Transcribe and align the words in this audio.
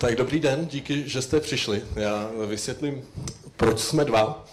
Tak 0.00 0.16
dobrý 0.16 0.40
den, 0.40 0.66
díky, 0.70 1.08
že 1.08 1.22
jste 1.22 1.40
přišli. 1.40 1.82
Já 1.96 2.30
vysvětlím, 2.46 3.02
proč 3.56 3.80
jsme 3.80 4.04
dva. 4.04 4.46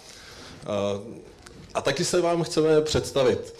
A 1.74 1.80
taky 1.80 2.04
se 2.04 2.20
vám 2.20 2.42
chceme 2.42 2.80
představit. 2.80 3.54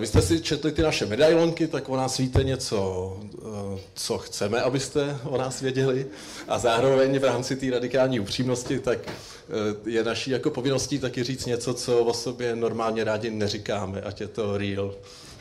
Vy 0.00 0.06
jste 0.06 0.22
si 0.22 0.40
četli 0.40 0.72
ty 0.72 0.82
naše 0.82 1.06
medailonky, 1.06 1.66
tak 1.66 1.88
o 1.88 1.96
nás 1.96 2.18
víte 2.18 2.44
něco, 2.44 3.16
co 3.94 4.18
chceme, 4.18 4.62
abyste 4.62 5.18
o 5.24 5.38
nás 5.38 5.60
věděli. 5.60 6.06
A 6.48 6.58
zároveň 6.58 7.18
v 7.18 7.24
rámci 7.24 7.56
té 7.56 7.70
radikální 7.70 8.20
upřímnosti, 8.20 8.78
tak 8.78 8.98
je 9.86 10.04
naší 10.04 10.30
jako 10.30 10.50
povinností 10.50 10.98
taky 10.98 11.24
říct 11.24 11.46
něco, 11.46 11.74
co 11.74 11.98
o 11.98 12.14
sobě 12.14 12.56
normálně 12.56 13.04
rádi 13.04 13.30
neříkáme, 13.30 14.00
ať 14.00 14.20
je 14.20 14.28
to 14.28 14.58
real. 14.58 14.94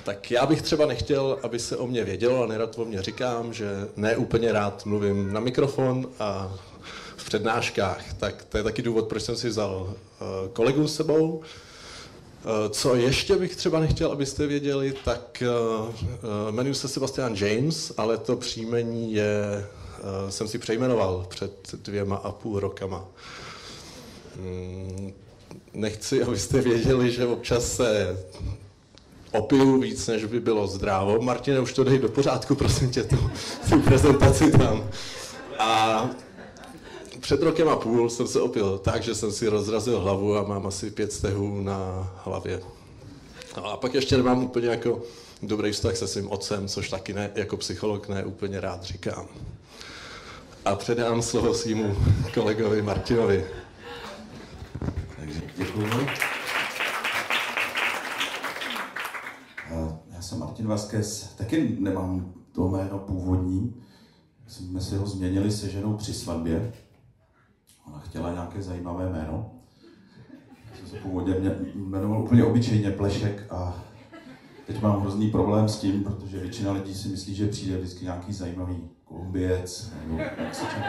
Tak 0.07 0.31
já 0.31 0.45
bych 0.45 0.61
třeba 0.61 0.85
nechtěl, 0.85 1.39
aby 1.43 1.59
se 1.59 1.77
o 1.77 1.87
mě 1.87 2.03
vědělo, 2.03 2.43
a 2.43 2.47
nerad 2.47 2.79
o 2.79 2.85
mě 2.85 3.01
říkám, 3.01 3.53
že 3.53 3.87
ne 3.95 4.17
úplně 4.17 4.51
rád 4.51 4.85
mluvím 4.85 5.33
na 5.33 5.39
mikrofon 5.39 6.09
a 6.19 6.55
v 7.17 7.25
přednáškách. 7.25 8.13
Tak 8.13 8.45
to 8.49 8.57
je 8.57 8.63
taky 8.63 8.81
důvod, 8.81 9.07
proč 9.07 9.23
jsem 9.23 9.35
si 9.35 9.49
vzal 9.49 9.93
kolegu 10.53 10.87
s 10.87 10.95
sebou. 10.95 11.41
Eh, 11.41 12.69
co 12.69 12.95
ještě 12.95 13.35
bych 13.35 13.55
třeba 13.55 13.79
nechtěl, 13.79 14.11
abyste 14.11 14.47
věděli, 14.47 14.93
tak 15.05 15.43
uh, 15.87 16.51
jmenuji 16.51 16.75
se 16.75 16.87
Sebastian 16.87 17.35
James, 17.35 17.91
ale 17.97 18.17
to 18.17 18.35
příjmení 18.35 19.13
je, 19.13 19.65
jsem 20.29 20.47
si 20.47 20.57
přejmenoval 20.57 21.25
před 21.29 21.75
dvěma 21.75 22.15
a 22.15 22.31
půl 22.31 22.59
rokama. 22.59 23.05
Hmm, 24.35 25.13
nechci, 25.73 26.23
abyste 26.27 26.61
věděli, 26.61 27.11
že 27.11 27.27
občas 27.27 27.75
se 27.75 28.17
opiju 29.31 29.81
víc, 29.81 30.07
než 30.07 30.25
by 30.25 30.39
bylo 30.39 30.67
zdrávo. 30.67 31.21
Martine, 31.21 31.59
už 31.59 31.73
to 31.73 31.83
dej 31.83 31.99
do 31.99 32.09
pořádku, 32.09 32.55
prosím 32.55 32.91
tě, 32.91 33.03
tu, 33.03 33.31
tu 33.69 33.79
prezentaci 33.81 34.51
tam. 34.51 34.89
A 35.59 36.09
před 37.19 37.41
rokem 37.41 37.69
a 37.69 37.75
půl 37.75 38.09
jsem 38.09 38.27
se 38.27 38.41
opil 38.41 38.77
tak, 38.77 39.03
že 39.03 39.15
jsem 39.15 39.31
si 39.31 39.47
rozrazil 39.47 39.99
hlavu 39.99 40.37
a 40.37 40.43
mám 40.43 40.67
asi 40.67 40.91
pět 40.91 41.13
stehů 41.13 41.61
na 41.61 42.07
hlavě. 42.25 42.61
No 43.57 43.65
a 43.65 43.77
pak 43.77 43.93
ještě 43.93 44.17
nemám 44.17 44.43
úplně 44.43 44.67
jako 44.67 45.01
dobrý 45.41 45.71
vztah 45.71 45.97
se 45.97 46.07
svým 46.07 46.31
otcem, 46.31 46.67
což 46.67 46.89
taky 46.89 47.13
ne, 47.13 47.31
jako 47.35 47.57
psycholog 47.57 48.09
ne 48.09 48.25
úplně 48.25 48.61
rád 48.61 48.83
říkám. 48.83 49.27
A 50.65 50.75
předám 50.75 51.21
slovo 51.21 51.53
svýmu 51.53 51.97
kolegovi 52.33 52.81
Martinovi. 52.81 53.45
Takže 55.17 55.41
děkuji. 55.57 56.07
Já 60.15 60.16
jsem 60.27 60.39
Martin 60.39 60.67
Vasquez, 60.67 61.33
taky 61.37 61.77
nemám 61.79 62.33
to 62.51 62.67
jméno 62.67 62.99
původní. 62.99 63.73
Jsme 64.47 64.81
si 64.81 64.95
ho 64.95 65.07
změnili 65.07 65.51
se 65.51 65.69
ženou 65.69 65.97
při 65.97 66.13
svatbě. 66.13 66.73
Ona 67.87 67.99
chtěla 67.99 68.33
nějaké 68.33 68.61
zajímavé 68.61 69.09
jméno. 69.09 69.51
Já 70.71 70.77
jsem 70.77 70.87
se 70.87 70.95
původně 70.95 71.33
jmenoval 71.75 72.21
úplně 72.21 72.43
obyčejně 72.43 72.91
Plešek 72.91 73.45
a 73.49 73.83
teď 74.65 74.81
mám 74.81 75.01
hrozný 75.01 75.31
problém 75.31 75.69
s 75.69 75.79
tím, 75.79 76.03
protože 76.03 76.39
většina 76.39 76.71
lidí 76.71 76.95
si 76.95 77.07
myslí, 77.07 77.35
že 77.35 77.47
přijde 77.47 77.77
vždycky 77.77 78.05
nějaký 78.05 78.33
zajímavý 78.33 78.89
kolumbiec 79.05 79.91
nebo 80.03 80.17
Mexičan 80.17 80.83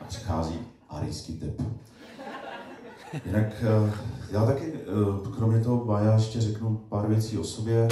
a 0.00 0.04
přichází 0.08 0.58
arijský 0.88 1.38
typ. 1.38 1.62
Jinak 3.26 3.46
eh, 3.62 3.92
já 4.30 4.46
taky, 4.46 4.72
eh, 4.74 5.30
kromě 5.36 5.60
toho 5.60 5.84
Baja, 5.84 6.14
ještě 6.14 6.40
řeknu 6.40 6.76
pár 6.76 7.08
věcí 7.08 7.38
o 7.38 7.44
sobě. 7.44 7.88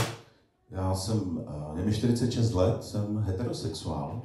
Já 0.71 0.95
jsem, 0.95 1.45
eh, 1.49 1.79
je 1.79 1.85
mi 1.85 1.95
46 1.95 2.53
let, 2.53 2.85
jsem 2.85 3.19
heterosexuál, 3.19 4.23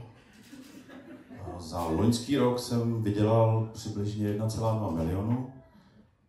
za 1.59 1.87
loňský 1.87 2.37
rok 2.37 2.59
jsem 2.59 3.03
vydělal 3.03 3.69
přibližně 3.73 4.27
1,2 4.27 4.91
milionu 4.91 5.49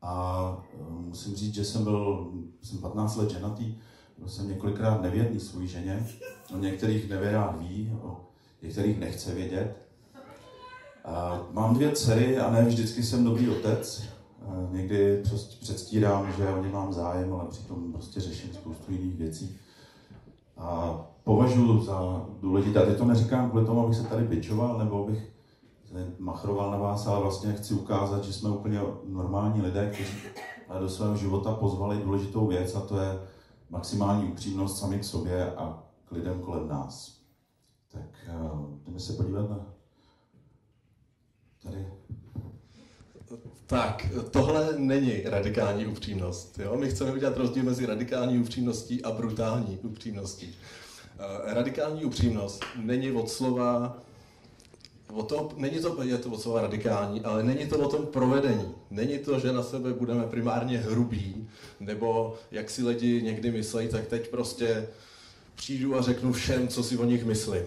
a 0.03 0.65
eh, 0.75 0.77
musím 0.91 1.35
říct, 1.35 1.55
že 1.55 1.65
jsem 1.65 1.85
byl 1.85 2.33
jsem 2.63 2.79
15 2.79 3.17
let 3.17 3.31
ženatý, 3.31 3.75
byl 4.19 4.29
jsem 4.29 4.49
několikrát 4.49 5.03
nevěrný 5.03 5.41
svůj 5.41 5.67
ženě, 5.67 6.07
o 6.55 6.59
některých 6.59 7.11
nevěrách 7.11 7.59
ví, 7.59 7.93
o 8.03 8.21
některých 8.63 8.99
nechce 8.99 9.35
vědět. 9.35 9.77
A 11.05 11.47
mám 11.53 11.75
dvě 11.75 11.93
dcery 11.93 12.39
a 12.39 12.51
ne 12.51 12.63
vždycky 12.63 13.03
jsem 13.03 13.25
dobrý 13.25 13.49
otec. 13.51 14.03
A 14.43 14.73
někdy 14.73 15.23
předstírám, 15.61 16.33
že 16.37 16.49
o 16.49 16.63
ně 16.63 16.69
mám 16.69 16.93
zájem, 16.93 17.33
ale 17.33 17.45
přitom 17.49 17.93
prostě 17.93 18.21
řeším 18.21 18.53
spoustu 18.53 18.93
jiných 18.93 19.17
věcí. 19.17 19.59
A 20.57 21.01
považuji 21.25 21.81
za 21.81 22.27
důležité, 22.41 22.83
a 22.83 22.87
teď 22.87 22.99
to 22.99 23.05
neříkám 23.05 23.51
kvůli 23.51 23.67
tomu, 23.67 23.85
abych 23.85 23.97
se 23.97 24.05
tady 24.05 24.25
pičoval, 24.25 24.79
nebo 24.79 25.05
abych 25.05 25.33
machroval 26.19 26.71
na 26.71 26.79
vás, 26.79 27.07
ale 27.07 27.21
vlastně 27.21 27.53
chci 27.53 27.75
ukázat, 27.75 28.25
že 28.25 28.33
jsme 28.33 28.51
úplně 28.51 28.81
normální 29.05 29.63
lidé, 29.63 29.91
kteří 29.95 30.15
do 30.81 30.89
svého 30.89 31.17
života 31.17 31.55
pozvali 31.55 31.97
důležitou 31.97 32.47
věc 32.47 32.75
a 32.75 32.81
to 32.81 33.01
je 33.01 33.19
maximální 33.71 34.29
upřímnost 34.29 34.79
sami 34.79 34.99
k 34.99 35.05
sobě 35.05 35.55
a 35.55 35.83
k 36.05 36.13
lidem 36.13 36.41
kolem 36.41 36.69
nás. 36.69 37.21
Tak 37.93 38.29
uh, 38.53 38.79
jdeme 38.87 39.01
se 39.01 39.13
podívat 39.13 39.51
na 39.51 39.67
tady. 41.63 41.87
Tak, 43.67 44.07
tohle 44.31 44.79
není 44.79 45.23
radikální 45.25 45.87
upřímnost. 45.87 46.59
Jo? 46.59 46.77
My 46.77 46.91
chceme 46.91 47.13
udělat 47.13 47.37
rozdíl 47.37 47.65
mezi 47.65 47.87
radikální 47.87 48.39
upřímností 48.39 49.03
a 49.03 49.11
brutální 49.11 49.79
upřímností. 49.83 50.47
Uh, 50.47 51.53
radikální 51.53 52.05
upřímnost 52.05 52.65
není 52.77 53.13
od 53.13 53.31
slova 53.31 53.97
o 55.13 55.23
tom, 55.23 55.49
není 55.57 55.79
to, 55.79 56.03
je 56.03 56.19
to 56.19 56.39
slova 56.39 56.61
radikální, 56.61 57.21
ale 57.21 57.43
není 57.43 57.67
to 57.67 57.79
o 57.79 57.89
tom 57.89 58.07
provedení. 58.07 58.75
Není 58.91 59.19
to, 59.19 59.39
že 59.39 59.53
na 59.53 59.63
sebe 59.63 59.93
budeme 59.93 60.27
primárně 60.27 60.79
hrubí, 60.79 61.49
nebo 61.81 62.35
jak 62.51 62.71
si 62.71 62.83
lidi 62.83 63.23
někdy 63.23 63.51
myslí, 63.51 63.89
tak 63.89 64.07
teď 64.07 64.29
prostě 64.29 64.89
přijdu 65.55 65.97
a 65.97 66.03
řeknu 66.03 66.33
všem, 66.33 66.69
co 66.69 66.83
si 66.83 66.99
o 66.99 67.05
nich 67.05 67.25
myslím. 67.25 67.63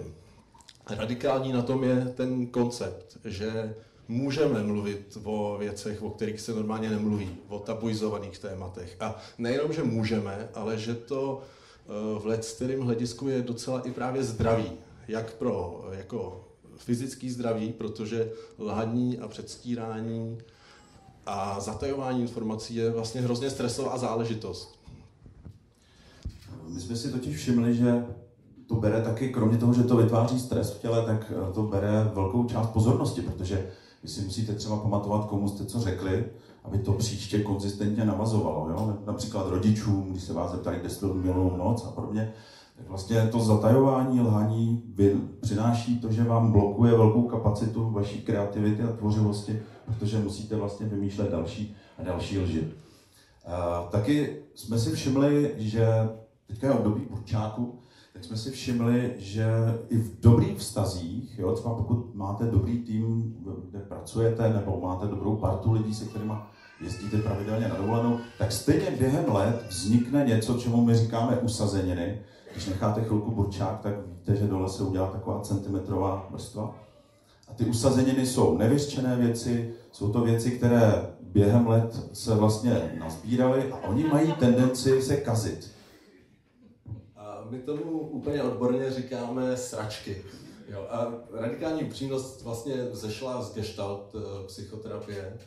Radikální 0.90 1.54
na 1.54 1.62
tom 1.62 1.84
je 1.84 2.14
ten 2.16 2.48
koncept, 2.48 3.18
že 3.26 3.76
můžeme 4.10 4.64
mluvit 4.64 5.18
o 5.24 5.58
věcech, 5.60 6.04
o 6.04 6.10
kterých 6.10 6.42
se 6.42 6.54
normálně 6.54 6.90
nemluví, 6.90 7.38
o 7.48 7.60
tabuizovaných 7.60 8.40
tématech. 8.40 8.98
A 9.00 9.18
nejenom, 9.38 9.74
že 9.74 9.84
můžeme, 9.84 10.50
ale 10.54 10.78
že 10.78 10.96
to 10.96 11.42
eh, 11.42 12.20
v 12.20 12.26
let 12.26 12.54
kterým 12.56 12.82
hledisku 12.82 13.28
je 13.28 13.42
docela 13.42 13.80
i 13.80 13.92
právě 13.92 14.24
zdravý, 14.24 14.72
jak 15.08 15.34
pro 15.34 15.86
jako 15.92 16.46
fyzický 16.78 17.30
zdraví, 17.30 17.74
protože 17.74 18.32
lhaní 18.60 19.20
a 19.20 19.28
předstírání 19.28 20.38
a 21.26 21.60
zatajování 21.60 22.22
informací 22.22 22.76
je 22.76 22.90
vlastně 22.90 23.22
hrozně 23.22 23.50
stresová 23.50 23.98
záležitost. 23.98 24.80
My 26.68 26.82
jsme 26.82 26.96
si 26.96 27.12
totiž 27.12 27.38
všimli, 27.38 27.76
že 27.76 28.06
to 28.68 28.76
bere 28.76 29.02
taky, 29.02 29.30
kromě 29.30 29.58
toho, 29.58 29.74
že 29.74 29.84
to 29.84 29.98
vytváří 29.98 30.40
stres 30.40 30.72
v 30.72 30.80
těle, 30.80 31.06
tak 31.06 31.32
eh, 31.32 31.54
to 31.54 31.64
bere 31.64 32.12
velkou 32.14 32.46
část 32.46 32.68
pozornosti, 32.68 33.22
protože 33.22 33.72
vy 34.04 34.10
si 34.10 34.22
musíte 34.22 34.54
třeba 34.54 34.78
pamatovat, 34.78 35.26
komu 35.26 35.48
jste 35.48 35.66
co 35.66 35.80
řekli, 35.80 36.26
aby 36.64 36.78
to 36.78 36.94
příště 36.94 37.40
konzistentně 37.40 38.06
navazovalo. 38.06 38.70
Jo? 38.70 38.98
Například 39.06 39.48
rodičům, 39.48 40.12
když 40.12 40.24
se 40.24 40.34
vás 40.34 40.52
zeptají, 40.52 40.80
kde 40.80 40.90
jste 40.90 41.06
minulou 41.08 41.58
noc 41.58 41.86
a 41.88 41.92
podobně, 41.92 42.34
tak 42.78 42.88
vlastně 42.90 43.28
to 43.32 43.40
zatajování, 43.40 44.22
lhaní 44.22 44.84
přináší 45.42 46.00
to, 46.00 46.12
že 46.12 46.24
vám 46.24 46.52
blokuje 46.52 46.92
velkou 46.92 47.22
kapacitu 47.22 47.90
vaší 47.90 48.22
kreativity 48.22 48.84
a 48.84 48.92
tvořivosti, 48.92 49.62
protože 49.86 50.20
musíte 50.20 50.56
vlastně 50.56 50.86
vymýšlet 50.86 51.32
další 51.32 51.76
a 51.98 52.04
další 52.04 52.40
lži. 52.40 52.68
A 53.46 53.88
taky 53.92 54.38
jsme 54.56 54.80
si 54.80 54.92
všimli, 54.92 55.54
že 55.58 55.88
teďka 56.48 56.68
je 56.68 56.74
období 56.74 57.02
určáku, 57.02 57.80
tak 58.14 58.24
jsme 58.24 58.38
si 58.38 58.52
všimli, 58.52 59.14
že 59.18 59.48
i 59.90 59.98
v 59.98 60.20
dobrých 60.20 60.58
vztazích, 60.58 61.40
jo, 61.40 61.52
třeba 61.52 61.76
pokud 61.76 62.16
máte 62.16 62.46
dobrý 62.46 62.80
tým, 62.80 63.36
kde 63.70 63.80
pracujete, 63.80 64.54
nebo 64.54 64.80
máte 64.82 65.08
dobrou 65.08 65.36
partu 65.36 65.72
lidí, 65.72 65.94
se 65.94 66.06
kterými 66.06 66.34
jezdíte 66.82 67.18
pravidelně 67.18 67.68
na 67.68 67.76
dovolenou, 67.76 68.20
tak 68.38 68.52
stejně 68.52 68.92
během 69.00 69.34
let 69.34 69.66
vznikne 69.70 70.26
něco, 70.26 70.54
čemu 70.54 70.86
my 70.86 70.96
říkáme 70.96 71.38
usazeniny, 71.38 72.22
když 72.52 72.66
necháte 72.66 73.04
chvilku 73.04 73.32
burčák, 73.32 73.80
tak 73.80 73.94
víte, 74.08 74.36
že 74.36 74.48
dole 74.48 74.70
se 74.70 74.84
udělá 74.84 75.08
taková 75.08 75.42
centimetrová 75.42 76.28
vrstva. 76.32 76.76
A 77.48 77.54
ty 77.54 77.66
usazeniny 77.66 78.26
jsou 78.26 78.58
nevyřčené 78.58 79.16
věci, 79.16 79.74
jsou 79.92 80.12
to 80.12 80.22
věci, 80.22 80.52
které 80.52 81.08
během 81.22 81.68
let 81.68 82.10
se 82.14 82.36
vlastně 82.36 82.92
nazbíraly 83.00 83.72
a 83.72 83.88
oni 83.88 84.04
mají 84.04 84.32
tendenci 84.32 85.02
se 85.02 85.18
kazit. 85.18 85.79
My 87.50 87.60
tomu 87.60 88.00
úplně 88.00 88.44
odborně 88.44 88.92
říkáme 88.92 89.58
sračky. 89.58 90.24
Jo, 90.70 90.88
a 90.90 91.14
radikální 91.32 91.84
upřímnost 91.84 92.42
vlastně 92.42 92.88
zešla 92.92 93.42
z 93.42 93.54
gestalt 93.54 94.16
eh, 94.16 94.48
psychoterapie, 94.48 95.38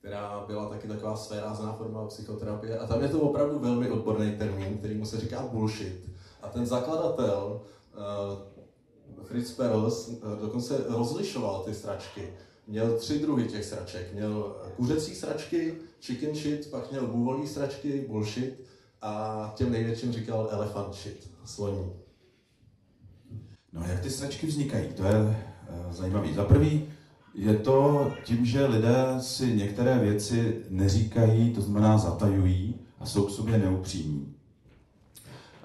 která 0.00 0.44
byla 0.46 0.68
taky 0.68 0.88
taková 0.88 1.16
svérázná 1.16 1.72
forma 1.72 2.06
psychoterapie. 2.06 2.78
A 2.78 2.86
tam 2.86 3.02
je 3.02 3.08
to 3.08 3.20
opravdu 3.20 3.58
velmi 3.58 3.90
odborný 3.90 4.36
termín, 4.38 4.78
který 4.78 4.94
mu 4.94 5.06
se 5.06 5.20
říká 5.20 5.48
bullshit. 5.52 6.10
A 6.42 6.48
ten 6.48 6.66
zakladatel 6.66 7.60
uh, 7.94 9.24
Fritz 9.24 9.52
Perls 9.52 10.10
dokonce 10.40 10.84
rozlišoval 10.88 11.62
ty 11.62 11.74
sračky. 11.74 12.32
Měl 12.66 12.98
tři 12.98 13.18
druhy 13.18 13.44
těch 13.44 13.64
sraček. 13.64 14.14
Měl 14.14 14.56
kuřecí 14.76 15.14
sračky, 15.14 15.74
chicken 16.00 16.34
shit, 16.34 16.70
pak 16.70 16.90
měl 16.90 17.06
bůvolí 17.06 17.48
sračky, 17.48 18.06
bullshit 18.08 18.64
a 19.02 19.52
těm 19.56 19.72
největším 19.72 20.12
říkal 20.12 20.48
elephant 20.50 20.94
shit, 20.94 21.30
sloní. 21.44 21.92
No 23.72 23.84
jak 23.88 24.00
ty 24.00 24.10
sračky 24.10 24.46
vznikají? 24.46 24.88
To 24.96 25.04
je 25.04 25.20
uh, 25.20 25.92
zajímavý. 25.92 26.34
Za 26.34 26.44
prvý 26.44 26.84
je 27.34 27.56
to 27.56 28.10
tím, 28.24 28.44
že 28.44 28.66
lidé 28.66 29.06
si 29.18 29.56
některé 29.56 29.98
věci 29.98 30.62
neříkají, 30.68 31.50
to 31.50 31.60
znamená 31.60 31.98
zatajují 31.98 32.74
a 33.00 33.06
jsou 33.06 33.26
k 33.26 33.30
sobě 33.30 33.58
neupřímní. 33.58 34.34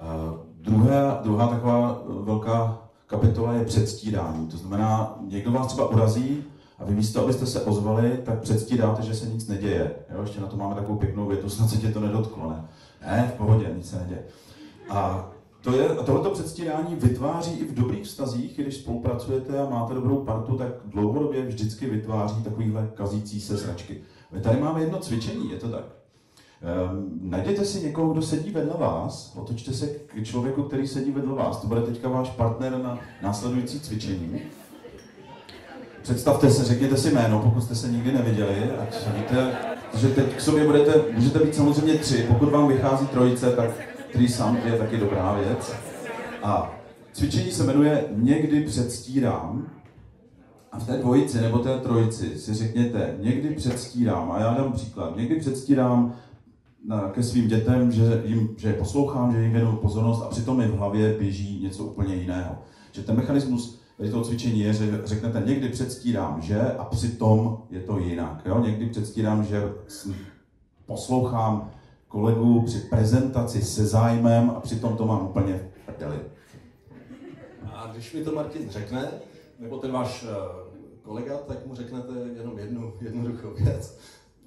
Uh, 0.01 0.37
druhá, 0.61 1.19
druhá 1.23 1.47
taková 1.47 2.03
velká 2.07 2.89
kapitola 3.07 3.53
je 3.53 3.65
předstírání. 3.65 4.47
To 4.47 4.57
znamená, 4.57 5.19
někdo 5.27 5.51
vás 5.51 5.67
třeba 5.67 5.89
urazí 5.89 6.43
a 6.77 6.85
vy 6.85 6.95
místo, 6.95 7.23
abyste 7.23 7.45
se 7.45 7.61
ozvali, 7.61 8.21
tak 8.25 8.39
předstíráte, 8.39 9.01
že 9.01 9.15
se 9.15 9.25
nic 9.25 9.47
neděje. 9.47 9.95
Jo? 10.13 10.21
Ještě 10.21 10.41
na 10.41 10.47
to 10.47 10.57
máme 10.57 10.75
takovou 10.75 10.99
pěknou 10.99 11.27
větu, 11.27 11.49
snad 11.49 11.69
se 11.69 11.77
tě 11.77 11.91
to 11.91 11.99
nedotklo, 11.99 12.49
ne? 12.49 12.65
Ne, 13.01 13.31
v 13.33 13.37
pohodě, 13.37 13.73
nic 13.77 13.89
se 13.89 13.99
neděje. 13.99 14.23
A 14.89 15.29
to 15.61 15.75
je, 15.75 15.89
tohleto 15.89 16.29
předstírání 16.29 16.95
vytváří 16.95 17.51
i 17.51 17.65
v 17.65 17.73
dobrých 17.73 18.03
vztazích, 18.03 18.57
když 18.57 18.75
spolupracujete 18.75 19.59
a 19.59 19.69
máte 19.69 19.93
dobrou 19.93 20.17
partu, 20.17 20.55
tak 20.55 20.67
dlouhodobě 20.85 21.45
vždycky 21.45 21.89
vytváří 21.89 22.43
takovýhle 22.43 22.89
kazící 22.93 23.41
se 23.41 23.57
sračky. 23.57 24.01
My 24.31 24.41
tady 24.41 24.59
máme 24.59 24.81
jedno 24.81 24.99
cvičení, 24.99 25.51
je 25.51 25.57
to 25.57 25.69
tak. 25.69 25.83
Um, 26.91 27.19
najděte 27.21 27.65
si 27.65 27.85
někoho, 27.85 28.13
kdo 28.13 28.21
sedí 28.21 28.51
vedle 28.51 28.73
vás, 28.77 29.33
otočte 29.35 29.73
se 29.73 29.87
k 29.87 30.23
člověku, 30.23 30.63
který 30.63 30.87
sedí 30.87 31.11
vedle 31.11 31.35
vás. 31.35 31.57
To 31.57 31.67
bude 31.67 31.81
teďka 31.81 32.09
váš 32.09 32.29
partner 32.29 32.77
na 32.77 32.99
následující 33.21 33.79
cvičení. 33.79 34.41
Představte 36.01 36.49
se, 36.49 36.63
řekněte 36.63 36.97
si 36.97 37.11
jméno, 37.11 37.39
pokud 37.39 37.61
jste 37.61 37.75
se 37.75 37.87
nikdy 37.87 38.11
neviděli, 38.11 38.71
ať 38.79 38.95
víte, 39.17 39.57
že 39.97 40.07
teď 40.07 40.35
k 40.35 40.41
sobě 40.41 40.65
budete, 40.65 40.93
můžete 41.11 41.39
být 41.39 41.55
samozřejmě 41.55 41.93
tři, 41.93 42.25
pokud 42.27 42.49
vám 42.49 42.67
vychází 42.67 43.07
trojice, 43.07 43.51
tak 43.51 43.88
sám 44.27 44.57
je 44.65 44.71
taky 44.71 44.97
dobrá 44.97 45.33
věc. 45.33 45.73
A 46.43 46.71
cvičení 47.13 47.51
se 47.51 47.63
jmenuje 47.63 48.05
Někdy 48.15 48.63
předstírám. 48.63 49.67
A 50.71 50.79
v 50.79 50.87
té 50.87 50.97
dvojici 50.97 51.41
nebo 51.41 51.59
té 51.59 51.79
trojici 51.79 52.39
si 52.39 52.53
řekněte, 52.53 53.15
někdy 53.19 53.49
předstírám, 53.49 54.31
a 54.31 54.39
já 54.39 54.53
dám 54.53 54.71
příklad, 54.71 55.17
někdy 55.17 55.35
předstírám 55.35 56.15
ke 57.11 57.23
svým 57.23 57.47
dětem, 57.47 57.91
že, 57.91 58.21
jim, 58.25 58.49
že 58.57 58.67
je 58.67 58.73
poslouchám, 58.73 59.33
že 59.33 59.41
jim 59.41 59.51
věnuju 59.51 59.75
pozornost 59.75 60.21
a 60.21 60.29
přitom 60.29 60.57
mi 60.57 60.67
v 60.67 60.77
hlavě 60.77 61.15
běží 61.19 61.63
něco 61.63 61.83
úplně 61.83 62.15
jiného. 62.15 62.57
Že 62.91 63.01
ten 63.01 63.15
mechanismus 63.15 63.79
tady 63.97 64.09
toho 64.09 64.23
cvičení 64.23 64.59
je, 64.59 64.73
že 64.73 65.01
řeknete, 65.03 65.43
někdy 65.45 65.69
předstírám, 65.69 66.41
že 66.41 66.61
a 66.61 66.85
přitom 66.85 67.57
je 67.69 67.79
to 67.79 67.99
jinak. 67.99 68.41
Jo? 68.45 68.59
Někdy 68.65 68.85
předstírám, 68.85 69.43
že 69.43 69.63
poslouchám 70.85 71.71
kolegu 72.09 72.61
při 72.61 72.79
prezentaci 72.79 73.61
se 73.61 73.85
zájmem 73.85 74.49
a 74.49 74.59
přitom 74.59 74.97
to 74.97 75.05
mám 75.05 75.27
úplně 75.27 75.53
v 75.53 75.85
prdeli. 75.85 76.19
A 77.63 77.91
když 77.91 78.13
mi 78.13 78.23
to 78.23 78.31
Martin 78.31 78.69
řekne, 78.69 79.11
nebo 79.59 79.77
ten 79.77 79.91
váš 79.91 80.25
eh, 80.29 80.35
kolega, 81.01 81.37
tak 81.37 81.65
mu 81.65 81.75
řeknete 81.75 82.13
jenom 82.37 82.59
jednu 82.59 82.93
jednoduchou 83.01 83.53
věc. 83.53 83.99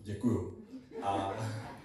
Děkuju. 0.03 0.55
A 1.03 1.33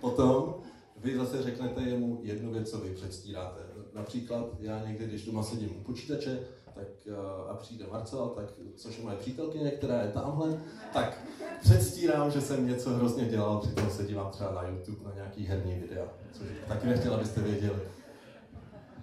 potom 0.02 0.56
vy 0.98 1.18
zase 1.18 1.44
řeknete 1.44 1.82
jemu 1.82 2.20
jednu 2.24 2.52
věc, 2.52 2.70
co 2.70 2.78
vy 2.78 2.90
předstíráte. 2.90 3.60
Například 3.94 4.46
já 4.60 4.86
někdy, 4.88 5.06
když 5.06 5.26
doma 5.26 5.44
sedím 5.44 5.70
u 5.80 5.84
počítače, 5.84 6.40
tak 6.78 7.16
a 7.50 7.54
přijde 7.54 7.86
Marcel, 7.92 8.28
tak, 8.36 8.46
což 8.76 8.98
je 8.98 9.04
moje 9.04 9.16
přítelkyně, 9.16 9.72
která 9.72 10.02
je 10.02 10.08
tamhle, 10.08 10.58
tak 10.94 11.18
předstírám, 11.62 12.32
že 12.32 12.42
jsem 12.42 12.68
něco 12.68 12.90
hrozně 12.90 13.26
dělal, 13.26 13.58
přitom 13.58 13.90
se 13.90 14.04
dívám 14.04 14.30
třeba 14.32 14.52
na 14.52 14.68
YouTube 14.68 15.10
na 15.10 15.12
nějaký 15.16 15.46
herní 15.46 15.74
videa, 15.74 16.06
což 16.34 16.48
taky 16.68 16.88
nechtěl, 16.88 17.14
abyste 17.14 17.42
věděli. 17.42 17.80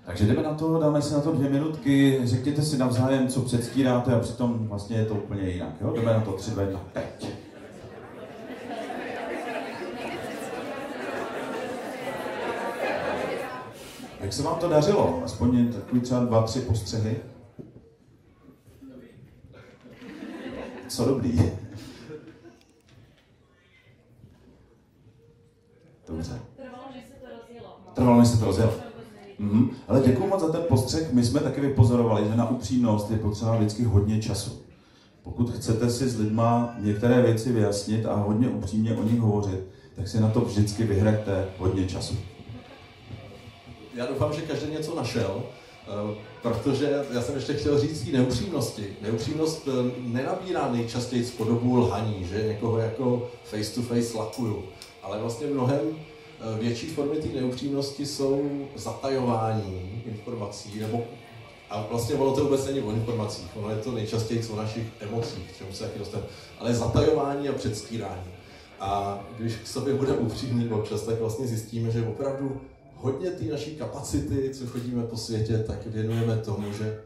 Takže 0.06 0.26
jdeme 0.26 0.42
na 0.42 0.54
to, 0.54 0.78
dáme 0.78 1.02
si 1.02 1.14
na 1.14 1.20
to 1.20 1.32
dvě 1.32 1.50
minutky, 1.50 2.20
řekněte 2.24 2.62
si 2.62 2.78
navzájem, 2.78 3.28
co 3.28 3.40
předstíráte 3.40 4.14
a 4.14 4.18
přitom 4.18 4.68
vlastně 4.68 4.96
je 4.96 5.04
to 5.04 5.14
úplně 5.14 5.48
jinak. 5.48 5.80
Jo? 5.80 5.92
Jdeme 5.96 6.12
na 6.12 6.20
to 6.20 6.32
tři, 6.32 6.50
dva, 6.50 6.84
teď. 6.92 7.28
Jak 14.20 14.32
se 14.32 14.42
vám 14.42 14.58
to 14.58 14.68
dařilo? 14.68 15.22
Aspoň 15.24 15.72
takový 15.72 16.00
třeba 16.00 16.24
dva, 16.24 16.42
tři 16.42 16.60
postřehy? 16.60 17.20
Co 20.94 21.04
dobrý. 21.04 21.52
Dobře. 26.08 26.40
Trvalo, 26.56 26.84
než 26.94 27.04
se 27.04 27.14
to 27.14 27.26
rozjelo. 27.26 27.76
Trvalo, 27.94 28.20
než 28.20 28.30
to. 28.30 28.80
Ale 29.88 30.02
děkuji 30.06 30.26
moc 30.26 30.40
za 30.40 30.52
ten 30.52 30.62
postřeh. 30.68 31.12
My 31.12 31.24
jsme 31.24 31.40
taky 31.40 31.60
vypozorovali, 31.60 32.28
že 32.28 32.36
na 32.36 32.50
upřímnost 32.50 33.10
je 33.10 33.18
potřeba 33.18 33.56
vždycky 33.56 33.84
hodně 33.84 34.22
času. 34.22 34.62
Pokud 35.22 35.50
chcete 35.50 35.90
si 35.90 36.08
s 36.08 36.18
lidma 36.18 36.76
některé 36.78 37.22
věci 37.22 37.52
vyjasnit 37.52 38.06
a 38.06 38.14
hodně 38.14 38.48
upřímně 38.48 38.96
o 38.96 39.02
nich 39.02 39.20
hovořit, 39.20 39.60
tak 39.96 40.08
si 40.08 40.20
na 40.20 40.28
to 40.28 40.40
vždycky 40.40 40.84
vyhraďte 40.84 41.48
hodně 41.58 41.88
času. 41.88 42.16
Já 43.94 44.06
doufám, 44.06 44.32
že 44.32 44.42
každý 44.42 44.72
něco 44.72 44.96
našel. 44.96 45.42
Eh, 45.86 46.14
protože 46.42 47.04
já 47.10 47.22
jsem 47.22 47.34
ještě 47.34 47.54
chtěl 47.54 47.78
říct 47.78 48.12
neupřímnosti. 48.12 48.96
Neupřímnost 49.02 49.68
eh, 49.68 49.90
nenabírá 49.98 50.72
nejčastěji 50.72 51.24
z 51.24 51.30
podobu 51.30 51.76
lhaní, 51.76 52.24
že 52.24 52.44
někoho 52.48 52.78
jako 52.78 53.28
face 53.44 53.74
to 53.74 53.82
face 53.82 54.18
lakuju, 54.18 54.64
ale 55.02 55.18
vlastně 55.18 55.46
mnohem 55.46 55.80
eh, 55.86 56.58
větší 56.58 56.86
formy 56.86 57.16
té 57.16 57.28
neupřímnosti 57.40 58.06
jsou 58.06 58.50
zatajování 58.74 60.02
informací, 60.06 60.80
nebo 60.80 61.04
a 61.70 61.86
vlastně 61.90 62.14
ono 62.14 62.34
to 62.34 62.44
vůbec 62.44 62.66
není 62.66 62.80
o 62.80 62.90
informacích, 62.90 63.46
ono 63.56 63.70
je 63.70 63.76
to 63.76 63.92
nejčastěji 63.92 64.44
o 64.52 64.56
našich 64.56 64.86
emocích, 65.00 65.52
k 65.52 65.58
čemu 65.58 65.72
se 65.72 65.84
taky 65.84 65.98
dostaneme, 65.98 66.28
ale 66.58 66.74
zatajování 66.74 67.48
a 67.48 67.52
předstírání. 67.52 68.30
A 68.80 69.20
když 69.38 69.56
k 69.56 69.66
sobě 69.66 69.94
budeme 69.94 70.18
upřímní 70.18 70.68
občas, 70.68 71.02
tak 71.02 71.20
vlastně 71.20 71.46
zjistíme, 71.46 71.90
že 71.90 72.06
opravdu 72.06 72.60
hodně 72.96 73.30
té 73.30 73.44
naší 73.44 73.76
kapacity, 73.76 74.50
co 74.54 74.66
chodíme 74.66 75.02
po 75.02 75.16
světě, 75.16 75.58
tak 75.58 75.86
věnujeme 75.86 76.36
tomu, 76.36 76.72
že 76.72 77.00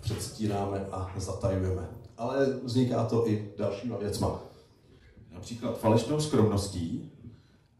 předstíráme 0.00 0.86
a 0.92 1.12
zatajujeme. 1.16 1.88
Ale 2.16 2.46
vzniká 2.64 3.04
to 3.04 3.28
i 3.28 3.48
dalšíma 3.58 3.96
věcma. 3.96 4.42
Například 5.34 5.78
falešnou 5.78 6.20
skromností. 6.20 7.12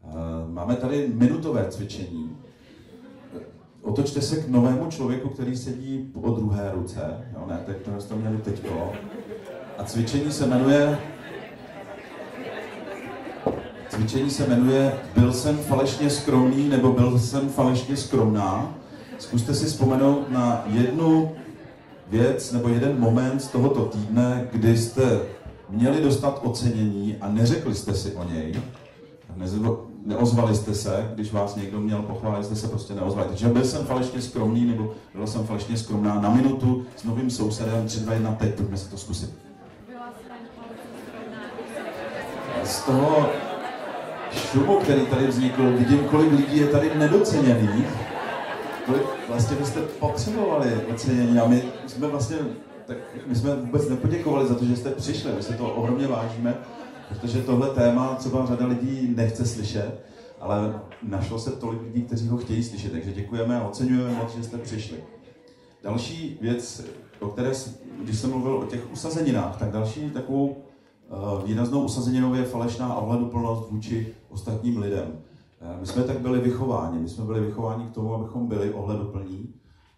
Eh, 0.03 0.07
máme 0.47 0.75
tady 0.75 1.07
minutové 1.13 1.65
cvičení. 1.69 2.37
Otočte 3.81 4.21
se 4.21 4.35
k 4.35 4.47
novému 4.47 4.91
člověku, 4.91 5.29
který 5.29 5.57
sedí 5.57 6.11
po 6.21 6.29
druhé 6.29 6.71
ruce. 6.73 7.29
Jo, 7.33 7.45
ne, 7.47 7.63
teď 7.65 7.77
to 7.77 8.01
jste 8.01 8.15
měli 8.15 8.37
teďko. 8.37 8.93
A 9.77 9.83
cvičení 9.83 10.31
se 10.31 10.47
jmenuje 10.47 10.97
Cvičení 13.93 14.29
se 14.29 14.47
jmenuje 14.47 14.93
Byl 15.15 15.33
jsem 15.33 15.57
falešně 15.57 16.09
skromný 16.09 16.69
nebo 16.69 16.91
byl 16.91 17.19
jsem 17.19 17.49
falešně 17.49 17.97
skromná. 17.97 18.73
Zkuste 19.19 19.53
si 19.53 19.65
vzpomenout 19.65 20.31
na 20.31 20.63
jednu 20.65 21.31
věc 22.07 22.51
nebo 22.51 22.69
jeden 22.69 22.99
moment 22.99 23.39
z 23.39 23.47
tohoto 23.47 23.85
týdne, 23.85 24.47
kdy 24.51 24.77
jste 24.77 25.19
měli 25.69 26.01
dostat 26.01 26.39
ocenění 26.43 27.15
a 27.21 27.29
neřekli 27.29 27.75
jste 27.75 27.93
si 27.93 28.11
o 28.11 28.23
něj. 28.23 28.55
Neozvali 30.05 30.55
jste 30.55 30.73
se, 30.73 31.11
když 31.15 31.33
vás 31.33 31.55
někdo 31.55 31.79
měl 31.79 32.01
pochválit, 32.01 32.45
jste 32.45 32.55
se 32.55 32.67
prostě 32.67 32.93
neozvali. 32.93 33.27
Takže 33.27 33.47
byl 33.47 33.63
jsem 33.63 33.85
falešně 33.85 34.21
skromný 34.21 34.65
nebo 34.65 34.93
byl 35.15 35.27
jsem 35.27 35.45
falešně 35.45 35.77
skromná 35.77 36.21
na 36.21 36.29
minutu 36.29 36.85
s 36.95 37.03
novým 37.03 37.29
sousedem 37.29 37.87
3, 37.87 37.99
2, 37.99 38.13
1, 38.13 38.31
teď, 38.31 38.55
pojďme 38.55 38.77
si 38.77 38.89
to 38.89 38.97
zkusit. 38.97 39.29
Z 42.63 42.81
toho 42.81 43.29
šumu, 44.35 44.77
který 44.77 45.05
tady 45.05 45.27
vznikl, 45.27 45.71
vidím, 45.71 45.99
kolik 45.99 46.31
lidí 46.31 46.57
je 46.57 46.67
tady 46.67 46.91
nedoceněných, 46.95 47.87
kolik 48.85 49.03
vlastně 49.27 49.57
byste 49.57 49.81
potřebovali 49.81 50.69
ocenění? 50.93 51.39
A 51.39 51.47
my 51.47 51.63
jsme 51.87 52.07
vlastně, 52.07 52.37
tak 52.85 52.97
my 53.27 53.35
jsme 53.35 53.55
vůbec 53.55 53.89
nepoděkovali 53.89 54.47
za 54.47 54.55
to, 54.55 54.65
že 54.65 54.75
jste 54.75 54.91
přišli, 54.91 55.31
my 55.35 55.43
se 55.43 55.53
to 55.53 55.65
ohromně 55.65 56.07
vážíme, 56.07 56.57
protože 57.09 57.41
tohle 57.41 57.69
téma 57.69 58.15
třeba 58.15 58.45
řada 58.45 58.67
lidí 58.67 59.13
nechce 59.15 59.45
slyšet, 59.45 60.05
ale 60.39 60.79
našlo 61.03 61.39
se 61.39 61.51
tolik 61.51 61.81
lidí, 61.81 62.01
kteří 62.01 62.27
ho 62.27 62.37
chtějí 62.37 62.63
slyšet, 62.63 62.91
takže 62.91 63.11
děkujeme 63.11 63.59
a 63.59 63.67
oceňujeme 63.67 64.13
moc, 64.13 64.35
že 64.35 64.43
jste 64.43 64.57
přišli. 64.57 64.97
Další 65.83 66.37
věc, 66.41 66.85
o 67.19 67.27
které, 67.27 67.51
když 68.01 68.19
jsem 68.19 68.29
mluvil 68.29 68.55
o 68.55 68.65
těch 68.65 68.91
usazeninách, 68.91 69.57
tak 69.57 69.71
další 69.71 70.09
takovou 70.09 70.57
výraznou 71.45 71.83
usazeninou 71.83 72.33
je 72.33 72.43
falešná 72.43 72.95
ohleduplnost 72.95 73.71
vůči 73.71 74.13
ostatním 74.29 74.77
lidem. 74.77 75.17
Eh, 75.61 75.77
my 75.79 75.87
jsme 75.87 76.03
tak 76.03 76.19
byli 76.19 76.39
vychováni, 76.39 76.99
my 76.99 77.09
jsme 77.09 77.25
byli 77.25 77.39
vychováni 77.39 77.85
k 77.85 77.91
tomu, 77.91 78.13
abychom 78.13 78.47
byli 78.47 78.73
ohleduplní. 78.73 79.53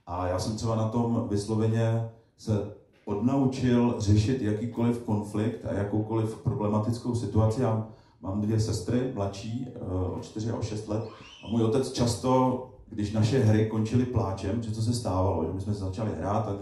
A 0.08 0.28
já 0.28 0.40
jsem 0.40 0.56
třeba 0.56 0.76
na 0.76 0.88
tom 0.90 1.28
vysloveně 1.30 2.10
se 2.38 2.72
odnaučil 3.06 3.96
řešit 3.98 4.42
jakýkoliv 4.42 5.00
konflikt 5.00 5.66
a 5.66 5.74
jakoukoliv 5.74 6.42
problematickou 6.44 7.16
situaci. 7.16 7.62
Já 7.62 7.88
mám 8.22 8.42
dvě 8.42 8.60
sestry, 8.60 9.12
mladší, 9.16 9.68
eh, 9.76 9.80
o 9.90 10.20
4 10.22 10.52
a 10.52 10.56
o 10.56 10.62
6 10.62 10.88
let, 10.88 11.04
a 11.46 11.48
můj 11.48 11.64
otec 11.64 11.92
často, 11.92 12.70
když 12.96 13.12
naše 13.12 13.40
hry 13.40 13.66
končily 13.66 14.06
pláčem, 14.06 14.64
že 14.64 14.72
co 14.72 14.82
se 14.82 14.94
stávalo, 14.94 15.46
že 15.46 15.54
my 15.54 15.62
jsme 15.62 15.74
začali 15.74 16.12
hrát 16.20 16.48
a 16.48 16.58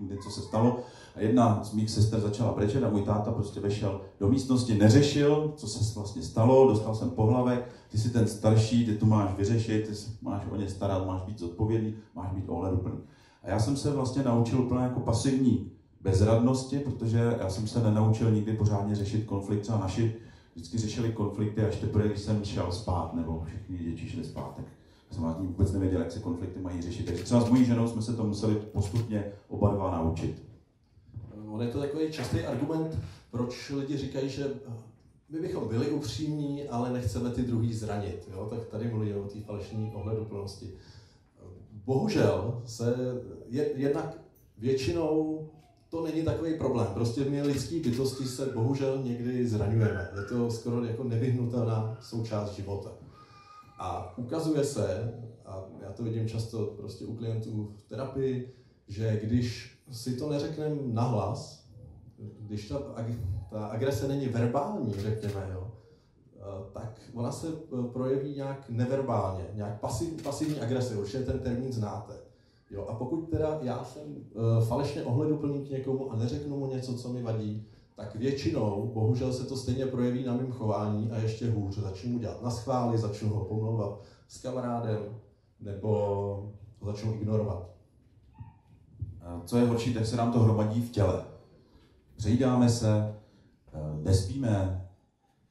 něco 0.00 0.30
se 0.30 0.40
stalo, 0.40 0.78
a 1.16 1.20
jedna 1.20 1.64
z 1.64 1.72
mých 1.72 1.90
sester 1.90 2.20
začala 2.20 2.52
brečet 2.52 2.84
a 2.84 2.90
můj 2.90 3.02
táta 3.02 3.32
prostě 3.32 3.60
vešel 3.60 4.00
do 4.20 4.28
místnosti, 4.28 4.78
neřešil, 4.78 5.52
co 5.56 5.68
se 5.68 5.94
vlastně 5.94 6.22
stalo, 6.22 6.68
dostal 6.68 6.94
jsem 6.94 7.10
pohlavek, 7.10 7.68
ty 7.88 7.98
jsi 7.98 8.10
ten 8.10 8.26
starší, 8.26 8.86
ty 8.86 8.94
tu 8.94 9.06
máš 9.06 9.34
vyřešit, 9.36 9.88
ty 9.88 9.92
máš 10.22 10.42
o 10.50 10.56
ně 10.56 10.68
starat, 10.68 11.06
máš 11.06 11.22
být 11.22 11.38
zodpovědný, 11.38 11.94
máš 12.14 12.32
být 12.32 12.48
ohleduplný. 12.48 12.98
A 13.42 13.50
já 13.50 13.58
jsem 13.58 13.76
se 13.76 13.90
vlastně 13.90 14.22
naučil 14.22 14.60
úplně 14.60 14.80
jako 14.80 15.00
pasivní 15.00 15.70
bezradnosti, 16.00 16.78
protože 16.78 17.36
já 17.40 17.50
jsem 17.50 17.66
se 17.66 17.82
nenaučil 17.82 18.30
nikdy 18.30 18.52
pořádně 18.52 18.94
řešit 18.94 19.24
konflikty 19.24 19.68
a 19.68 19.78
naši 19.78 20.14
vždycky 20.54 20.78
řešili 20.78 21.12
konflikty 21.12 21.60
až 21.60 21.76
teprve, 21.76 22.08
když 22.08 22.20
jsem 22.20 22.44
šel 22.44 22.72
spát, 22.72 23.14
nebo 23.14 23.42
všichni 23.46 23.78
děti 23.78 24.08
šli 24.08 24.24
spát, 24.24 24.52
tak 24.56 24.64
jsem 25.10 25.22
vlastně 25.22 25.46
vůbec 25.46 25.72
nevěděl, 25.72 26.00
jak 26.00 26.12
se 26.12 26.20
konflikty 26.20 26.60
mají 26.60 26.82
řešit. 26.82 27.06
Takže 27.06 27.24
třeba 27.24 27.40
s 27.40 27.48
mojí 27.48 27.64
ženou 27.64 27.88
jsme 27.88 28.02
se 28.02 28.16
to 28.16 28.24
museli 28.24 28.54
postupně 28.54 29.32
oba 29.48 29.74
dva 29.74 29.90
naučit. 29.90 30.42
On 31.48 31.62
je 31.62 31.68
to 31.68 31.78
takový 31.78 32.12
častý 32.12 32.40
argument, 32.40 32.98
proč 33.30 33.70
lidi 33.70 33.96
říkají, 33.96 34.28
že 34.28 34.44
eh, 34.44 34.72
my 35.28 35.40
bychom 35.40 35.68
byli 35.68 35.90
upřímní, 35.90 36.68
ale 36.68 36.92
nechceme 36.92 37.30
ty 37.30 37.42
druhý 37.42 37.74
zranit. 37.74 38.28
Jo? 38.32 38.46
Tak 38.50 38.66
tady 38.66 38.88
mluví 38.88 39.14
o 39.14 39.28
té 39.28 39.40
falešné 39.40 39.90
ohleduplnosti. 39.94 40.72
Bohužel 41.84 42.62
se 42.64 42.96
je, 43.48 43.70
jednak 43.74 44.18
většinou 44.58 45.48
to 45.88 46.04
není 46.04 46.22
takový 46.22 46.54
problém. 46.54 46.86
Prostě 46.94 47.24
my 47.24 47.42
lidský 47.42 47.80
bytosti 47.80 48.24
se 48.24 48.46
bohužel 48.46 49.02
někdy 49.02 49.48
zraňujeme. 49.48 50.08
Je 50.16 50.22
to 50.22 50.50
skoro 50.50 50.84
jako 50.84 51.04
nevyhnutelná 51.04 51.98
součást 52.00 52.56
života. 52.56 52.90
A 53.78 54.18
ukazuje 54.18 54.64
se, 54.64 55.14
a 55.46 55.64
já 55.82 55.92
to 55.92 56.02
vidím 56.02 56.28
často 56.28 56.66
prostě 56.66 57.06
u 57.06 57.16
klientů 57.16 57.72
v 57.76 57.88
terapii, 57.88 58.54
že 58.88 59.20
když 59.22 59.78
si 59.90 60.16
to 60.16 60.30
neřekneme 60.30 60.76
nahlas, 60.82 61.66
když 62.40 62.68
ta, 62.68 62.78
ta 63.50 63.66
agrese 63.66 64.08
není 64.08 64.26
verbální, 64.26 64.92
řekněme, 64.92 65.50
jo, 65.52 65.72
tak 66.72 67.00
ona 67.14 67.32
se 67.32 67.46
projeví 67.92 68.34
nějak 68.34 68.68
neverbálně, 68.68 69.44
nějak 69.54 69.80
pasiv, 69.80 70.22
pasivní 70.22 70.60
agrese, 70.60 70.96
určitě 70.96 71.24
ten 71.24 71.38
termín 71.38 71.72
znáte. 71.72 72.14
Jo, 72.70 72.86
a 72.88 72.94
pokud 72.94 73.30
teda 73.30 73.58
já 73.62 73.84
jsem 73.84 74.02
uh, 74.02 74.64
falešně 74.64 75.04
ohleduplný 75.04 75.66
k 75.66 75.70
někomu 75.70 76.12
a 76.12 76.16
neřeknu 76.16 76.58
mu 76.58 76.66
něco, 76.66 76.94
co 76.94 77.08
mi 77.08 77.22
vadí, 77.22 77.66
tak 77.96 78.16
většinou, 78.16 78.90
bohužel 78.94 79.32
se 79.32 79.44
to 79.44 79.56
stejně 79.56 79.86
projeví 79.86 80.24
na 80.24 80.34
mém 80.34 80.52
chování 80.52 81.10
a 81.10 81.18
ještě 81.18 81.50
hůř. 81.50 81.78
Začnu 81.78 82.12
mu 82.12 82.18
dělat 82.18 82.42
na 82.42 82.50
schvály, 82.50 82.98
začnu 82.98 83.28
ho 83.28 83.44
pomlouvat 83.44 84.00
s 84.28 84.38
kamarádem, 84.38 84.98
nebo 85.60 85.88
ho 86.80 86.92
začnu 86.92 87.14
ignorovat. 87.14 87.70
Co 89.44 89.58
je 89.58 89.66
horší, 89.66 89.94
tak 89.94 90.06
se 90.06 90.16
nám 90.16 90.32
to 90.32 90.38
hromadí 90.38 90.82
v 90.82 90.90
těle. 90.90 91.24
Přejídáme 92.16 92.68
se, 92.68 93.14
eh, 93.72 93.78
nespíme, 94.02 94.86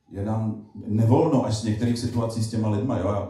je 0.10 0.26
nám 0.26 0.66
nevolno 0.88 1.46
až 1.46 1.56
z 1.56 1.64
některých 1.64 2.00
situací 2.00 2.44
s 2.44 2.50
těma 2.50 2.70
lidma. 2.70 3.00
Jo? 3.00 3.08
Já 3.08 3.30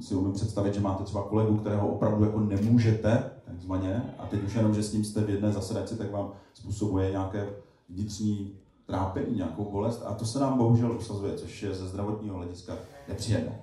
si 0.00 0.14
umím 0.14 0.32
představit, 0.32 0.74
že 0.74 0.80
máte 0.80 1.04
třeba 1.04 1.22
kolegu, 1.22 1.56
kterého 1.56 1.88
opravdu 1.88 2.24
jako 2.24 2.40
nemůžete, 2.40 3.30
takzvaně, 3.44 4.14
a 4.18 4.26
teď 4.26 4.42
už 4.42 4.54
jenom, 4.54 4.74
že 4.74 4.82
s 4.82 4.92
ním 4.92 5.04
jste 5.04 5.20
v 5.20 5.30
jedné 5.30 5.52
zasedaci, 5.52 5.96
tak 5.96 6.10
vám 6.10 6.32
způsobuje 6.54 7.10
nějaké 7.10 7.48
vnitřní 7.88 8.58
trápení, 8.86 9.36
nějakou 9.36 9.70
bolest 9.70 10.02
a 10.06 10.14
to 10.14 10.24
se 10.24 10.40
nám 10.40 10.58
bohužel 10.58 10.92
usazuje, 10.92 11.34
což 11.34 11.62
je 11.62 11.74
ze 11.74 11.86
zdravotního 11.86 12.36
hlediska 12.36 12.74
nepříjemné. 13.08 13.60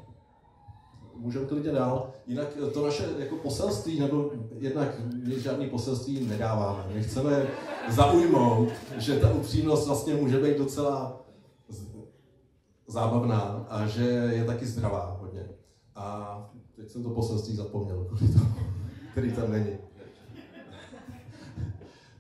Můžeme 1.16 1.46
klidně 1.46 1.72
dál. 1.72 2.12
Jinak 2.28 2.48
to 2.74 2.86
naše 2.86 3.10
jako 3.18 3.36
poselství, 3.36 4.00
nebo 4.00 4.32
jednak 4.60 4.90
my 5.28 5.40
žádný 5.40 5.70
poselství 5.70 6.28
nedáváme. 6.28 6.84
My 6.94 7.04
chceme 7.04 7.48
zaujmout, 7.90 8.70
že 8.98 9.20
ta 9.20 9.34
upřímnost 9.34 9.88
vlastně 9.88 10.16
může 10.16 10.40
být 10.40 10.58
docela 10.58 11.22
zábavná 12.88 13.66
a 13.70 13.88
že 13.88 14.04
je 14.34 14.46
taky 14.46 14.66
zdravá 14.66 15.18
hodně. 15.22 15.50
A 15.96 16.38
teď 16.76 16.90
jsem 16.90 17.04
to 17.04 17.10
poselství 17.10 17.56
zapomněl, 17.56 18.08
který 19.12 19.32
tam 19.32 19.52
není. 19.52 19.78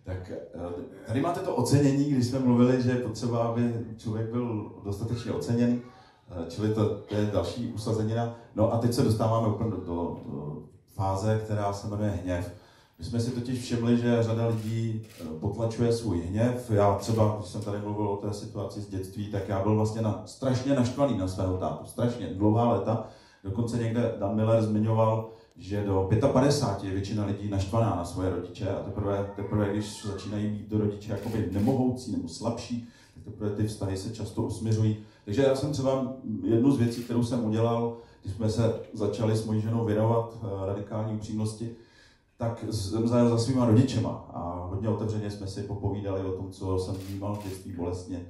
Tak 0.03 0.31
eh, 0.31 0.69
tady 1.07 1.21
máte 1.21 1.39
to 1.39 1.55
ocenění, 1.55 2.11
když 2.11 2.25
jsme 2.25 2.39
mluvili, 2.39 2.81
že 2.81 2.89
je 2.91 2.95
potřeba, 2.95 3.39
aby 3.43 3.85
člověk 3.97 4.31
byl 4.31 4.71
dostatečně 4.83 5.31
oceněn, 5.31 5.81
eh, 6.31 6.45
čili 6.49 6.73
to, 6.73 6.89
to 6.89 7.15
je 7.15 7.25
další 7.25 7.73
usazenina. 7.73 8.35
No 8.55 8.73
a 8.73 8.77
teď 8.77 8.93
se 8.93 9.03
dostáváme 9.03 9.47
úplně 9.47 9.71
do, 9.71 9.77
do, 9.77 10.17
do 10.25 10.63
fáze, 10.93 11.41
která 11.45 11.73
se 11.73 11.87
jmenuje 11.87 12.09
hněv. 12.09 12.53
My 12.99 13.05
jsme 13.05 13.19
si 13.19 13.31
totiž 13.31 13.61
všimli, 13.61 13.97
že 13.97 14.23
řada 14.23 14.47
lidí 14.47 15.01
eh, 15.21 15.23
potlačuje 15.39 15.93
svůj 15.93 16.21
hněv. 16.21 16.71
Já 16.71 16.95
třeba, 16.95 17.35
když 17.39 17.49
jsem 17.49 17.61
tady 17.61 17.77
mluvil 17.77 18.07
o 18.07 18.17
té 18.17 18.33
situaci 18.33 18.81
z 18.81 18.87
dětství, 18.87 19.27
tak 19.31 19.49
já 19.49 19.63
byl 19.63 19.75
vlastně 19.75 20.01
na, 20.01 20.23
strašně 20.25 20.75
naštvaný 20.75 21.17
na 21.17 21.27
svého 21.27 21.57
tátu. 21.57 21.85
Strašně 21.85 22.27
dlouhá 22.27 22.73
léta. 22.73 23.07
Dokonce 23.43 23.77
někde 23.77 24.15
Dan 24.19 24.35
Miller 24.35 24.61
zmiňoval, 24.61 25.29
že 25.57 25.83
do 25.83 26.09
55 26.33 26.87
je 26.87 26.93
většina 26.93 27.25
lidí 27.25 27.49
naštvaná 27.49 27.95
na 27.95 28.05
svoje 28.05 28.29
rodiče 28.29 28.69
a 28.69 28.83
teprve, 28.83 29.31
teprve 29.35 29.69
když 29.71 30.05
začínají 30.05 30.49
být 30.49 30.69
do 30.69 30.77
rodiče 30.77 31.11
jakoby 31.11 31.49
nemohoucí 31.51 32.11
nebo 32.11 32.27
slabší, 32.27 32.87
tak 33.15 33.23
teprve 33.23 33.49
ty 33.49 33.67
vztahy 33.67 33.97
se 33.97 34.13
často 34.13 34.43
usměřují. 34.43 34.97
Takže 35.25 35.43
já 35.43 35.55
jsem 35.55 35.71
třeba 35.71 36.13
jednu 36.43 36.71
z 36.71 36.77
věcí, 36.77 37.03
kterou 37.03 37.23
jsem 37.23 37.45
udělal, 37.45 37.97
když 38.23 38.35
jsme 38.35 38.49
se 38.49 38.73
začali 38.93 39.35
s 39.35 39.45
mojí 39.45 39.61
ženou 39.61 39.85
věnovat 39.85 40.37
eh, 40.37 40.65
radikální 40.65 41.15
upřímnosti, 41.15 41.75
tak 42.37 42.65
jsem 42.71 43.07
zajel 43.07 43.29
za 43.29 43.37
svýma 43.37 43.65
rodičema 43.65 44.29
a 44.33 44.67
hodně 44.69 44.89
otevřeně 44.89 45.31
jsme 45.31 45.47
si 45.47 45.63
popovídali 45.63 46.21
o 46.21 46.31
tom, 46.31 46.51
co 46.51 46.79
jsem 46.79 46.95
vnímal 46.95 47.35
v 47.35 47.43
dětství 47.43 47.73
bolestně 47.73 48.25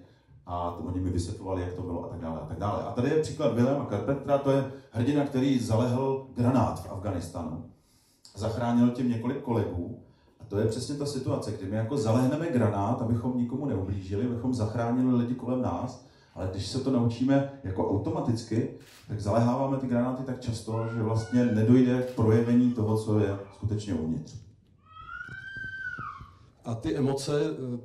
a 0.45 0.71
to 0.77 0.83
oni 0.83 0.99
mi 0.99 1.09
vysvětlovali, 1.09 1.61
jak 1.61 1.73
to 1.73 1.81
bylo 1.81 2.05
a 2.05 2.07
tak 2.07 2.19
dále 2.19 2.39
a 2.41 2.45
tak 2.45 2.59
dále. 2.59 2.83
A 2.83 2.91
tady 2.91 3.09
je 3.09 3.21
příklad 3.21 3.53
Willema 3.53 3.85
Carpentera, 3.85 4.37
to 4.37 4.51
je 4.51 4.71
hrdina, 4.91 5.25
který 5.25 5.59
zalehl 5.59 6.27
granát 6.35 6.83
v 6.83 6.91
Afganistanu. 6.91 7.65
Zachránil 8.35 8.89
tím 8.89 9.09
několik 9.09 9.41
kolegů. 9.41 9.99
A 10.39 10.43
to 10.45 10.59
je 10.59 10.67
přesně 10.67 10.95
ta 10.95 11.05
situace, 11.05 11.51
kdy 11.51 11.71
my 11.71 11.75
jako 11.75 11.97
zalehneme 11.97 12.51
granát, 12.51 13.01
abychom 13.01 13.37
nikomu 13.37 13.65
neublížili, 13.65 14.25
abychom 14.25 14.53
zachránili 14.53 15.15
lidi 15.15 15.35
kolem 15.35 15.61
nás, 15.61 16.05
ale 16.35 16.49
když 16.51 16.67
se 16.67 16.79
to 16.79 16.91
naučíme 16.91 17.51
jako 17.63 17.89
automaticky, 17.91 18.69
tak 19.07 19.19
zaleháváme 19.19 19.77
ty 19.77 19.87
granáty 19.87 20.23
tak 20.23 20.41
často, 20.41 20.87
že 20.93 21.03
vlastně 21.03 21.45
nedojde 21.45 22.01
k 22.01 22.15
projevení 22.15 22.71
toho, 22.73 22.97
co 22.97 23.19
je 23.19 23.37
skutečně 23.53 23.93
uvnitř. 23.93 24.42
A 26.65 26.75
ty 26.75 26.95
emoce, 26.95 27.31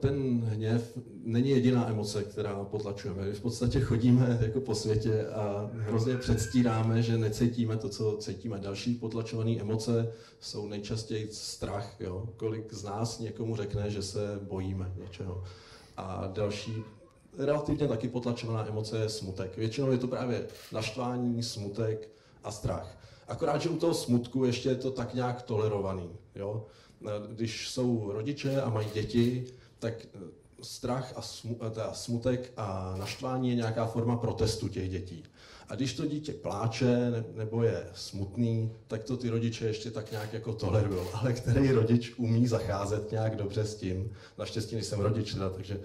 ten 0.01 0.41
hněv, 0.41 0.99
není 1.25 1.51
jediná 1.51 1.89
emoce, 1.89 2.23
která 2.23 2.65
potlačujeme. 2.65 3.25
My 3.25 3.33
v 3.33 3.41
podstatě 3.41 3.81
chodíme 3.81 4.39
jako 4.41 4.61
po 4.61 4.75
světě 4.75 5.27
a 5.27 5.71
hrozně 5.73 6.17
předstíráme, 6.17 7.03
že 7.03 7.19
necítíme 7.19 7.77
to, 7.77 7.89
co 7.89 8.17
cítíme. 8.21 8.59
Další 8.59 8.95
potlačované 8.95 9.51
emoce 9.51 10.13
jsou 10.41 10.69
nejčastěji 10.69 11.29
strach. 11.33 12.01
Jo? 12.01 12.29
Kolik 12.37 12.73
z 12.73 12.85
nás 12.85 13.19
někomu 13.19 13.57
řekne, 13.57 13.91
že 13.91 14.03
se 14.03 14.39
bojíme 14.43 14.93
něčeho. 14.97 15.45
A 15.97 16.31
další 16.33 16.85
relativně 17.39 17.89
taky 17.89 18.09
potlačovaná 18.09 18.69
emoce 18.69 18.99
je 18.99 19.09
smutek. 19.09 19.57
Většinou 19.57 19.91
je 19.91 19.99
to 19.99 20.09
právě 20.09 20.47
naštvání, 20.73 21.43
smutek 21.43 22.09
a 22.45 22.51
strach. 22.51 22.99
Akorát, 23.29 23.63
že 23.63 23.69
u 23.69 23.77
toho 23.77 23.95
smutku 23.95 24.45
ještě 24.45 24.69
je 24.69 24.75
to 24.75 24.91
tak 24.91 25.15
nějak 25.15 25.43
tolerovaný. 25.43 26.11
Jo? 26.35 26.67
Když 27.29 27.69
jsou 27.69 28.13
rodiče 28.13 28.61
a 28.63 28.71
mají 28.71 28.89
děti, 28.95 29.45
tak 29.79 29.95
eh, 30.15 30.19
strach 30.63 31.13
a 31.17 31.23
eh, 31.61 31.83
smutek 31.93 32.53
a 32.57 32.95
naštvání 32.99 33.51
je 33.51 33.57
nějaká 33.57 33.87
forma 33.87 34.17
protestu 34.17 34.69
těch 34.69 34.91
dětí. 34.91 35.25
A 35.69 35.75
když 35.75 35.95
to 35.95 36.07
dítě 36.07 36.33
pláče 36.33 37.25
nebo 37.35 37.63
je 37.63 37.87
smutný, 37.95 38.73
tak 38.87 39.05
to 39.05 39.17
ty 39.17 39.31
rodiče 39.31 39.67
ještě 39.67 39.91
tak 39.91 40.11
nějak 40.11 40.33
jako 40.33 40.53
tolerují. 40.53 41.07
Ale 41.13 41.33
který 41.33 41.71
rodič 41.73 42.15
umí 42.17 42.47
zacházet 42.47 43.11
nějak 43.11 43.37
dobře 43.37 43.65
s 43.65 43.75
tím? 43.75 44.11
Naštěstí 44.39 44.75
nejsem 44.75 45.01
rodič, 45.01 45.35
teda, 45.35 45.51
takže 45.51 45.81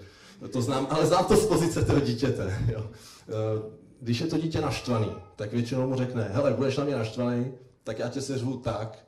to 0.52 0.62
znám, 0.62 0.86
ale 0.90 1.06
znám 1.06 1.24
to 1.24 1.36
z 1.36 1.46
pozice 1.46 1.84
toho 1.84 2.00
dítěte. 2.00 2.58
Jo. 2.72 2.90
Eh, 3.28 3.84
když 4.00 4.20
je 4.20 4.26
to 4.26 4.38
dítě 4.38 4.60
naštvaný, 4.60 5.12
tak 5.36 5.52
většinou 5.52 5.88
mu 5.88 5.96
řekne, 5.96 6.30
hele, 6.32 6.52
budeš 6.52 6.76
na 6.76 6.84
mě 6.84 6.96
naštvaný, 6.96 7.52
tak 7.84 7.98
já 7.98 8.08
tě 8.08 8.20
seřvu 8.20 8.56
tak, 8.56 9.06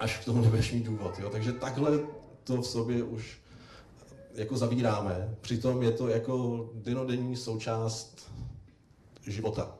až 0.00 0.18
k 0.18 0.24
tomu 0.24 0.42
nebudeš 0.42 0.72
mít 0.72 0.84
důvod. 0.84 1.18
Jo? 1.18 1.30
Takže 1.30 1.52
takhle 1.52 1.98
to 2.44 2.62
v 2.62 2.66
sobě 2.66 3.02
už 3.02 3.40
jako 4.34 4.56
zavíráme. 4.56 5.34
Přitom 5.40 5.82
je 5.82 5.90
to 5.90 6.08
jako 6.08 6.66
denodenní 6.74 7.36
součást 7.36 8.30
života. 9.26 9.74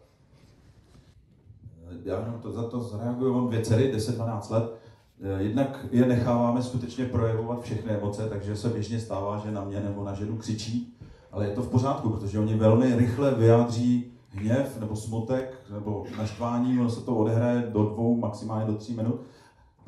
Já 2.05 2.21
jenom 2.21 2.41
to, 2.41 2.53
za 2.53 2.63
to 2.63 2.81
zareaguju, 2.81 3.35
mám 3.35 3.49
dvě 3.49 3.63
dcery, 3.63 3.95
10-12 3.95 4.51
let, 4.51 4.79
Eh, 5.21 5.43
jednak 5.43 5.87
je 5.91 6.07
necháváme 6.07 6.63
skutečně 6.63 7.05
projevovat 7.05 7.63
všechny 7.63 7.93
emoce, 7.93 8.29
takže 8.29 8.57
se 8.57 8.69
běžně 8.69 9.01
stává, 9.01 9.39
že 9.39 9.51
na 9.51 9.65
mě 9.65 9.81
nebo 9.81 10.05
na 10.05 10.15
ženu 10.15 10.37
křičí, 10.37 10.97
ale 11.33 11.47
je 11.47 11.55
to 11.55 11.63
v 11.63 11.69
pořádku, 11.69 12.11
protože 12.11 12.39
oni 12.39 12.55
velmi 12.55 12.97
rychle 12.97 13.35
vyjádří 13.35 14.13
hněv 14.29 14.81
nebo 14.81 14.97
smutek 14.97 15.55
nebo 15.71 16.07
naštvání, 16.19 16.81
ono 16.81 16.91
se 16.91 17.01
to 17.01 17.17
odehraje 17.17 17.71
do 17.73 17.85
dvou, 17.85 18.17
maximálně 18.17 18.67
do 18.67 18.75
tří 18.75 18.95
minut, 18.95 19.21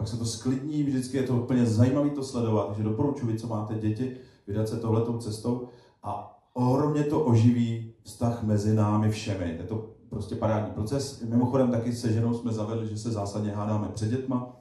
pak 0.00 0.08
se 0.08 0.16
to 0.16 0.24
sklidní, 0.24 0.82
vždycky 0.82 1.16
je 1.16 1.22
to 1.22 1.36
úplně 1.36 1.66
zajímavé 1.66 2.10
to 2.10 2.22
sledovat, 2.22 2.66
takže 2.66 2.82
doporučuji, 2.82 3.38
co 3.38 3.46
máte 3.46 3.74
děti, 3.74 4.16
vydat 4.46 4.68
se 4.68 4.76
tohletou 4.76 5.18
cestou 5.18 5.68
a 6.02 6.40
ohromně 6.52 7.04
to 7.04 7.20
oživí 7.20 7.92
vztah 8.02 8.42
mezi 8.42 8.74
námi 8.74 9.10
všemi. 9.10 9.56
Je 9.58 9.64
to 9.64 9.90
prostě 10.10 10.34
parádní 10.34 10.70
proces. 10.70 11.22
Mimochodem 11.28 11.70
taky 11.70 11.92
se 11.92 12.12
ženou 12.12 12.34
jsme 12.34 12.52
zavedli, 12.52 12.88
že 12.88 12.98
se 12.98 13.10
zásadně 13.10 13.50
hádáme 13.50 13.88
před 13.94 14.08
dětma. 14.08 14.56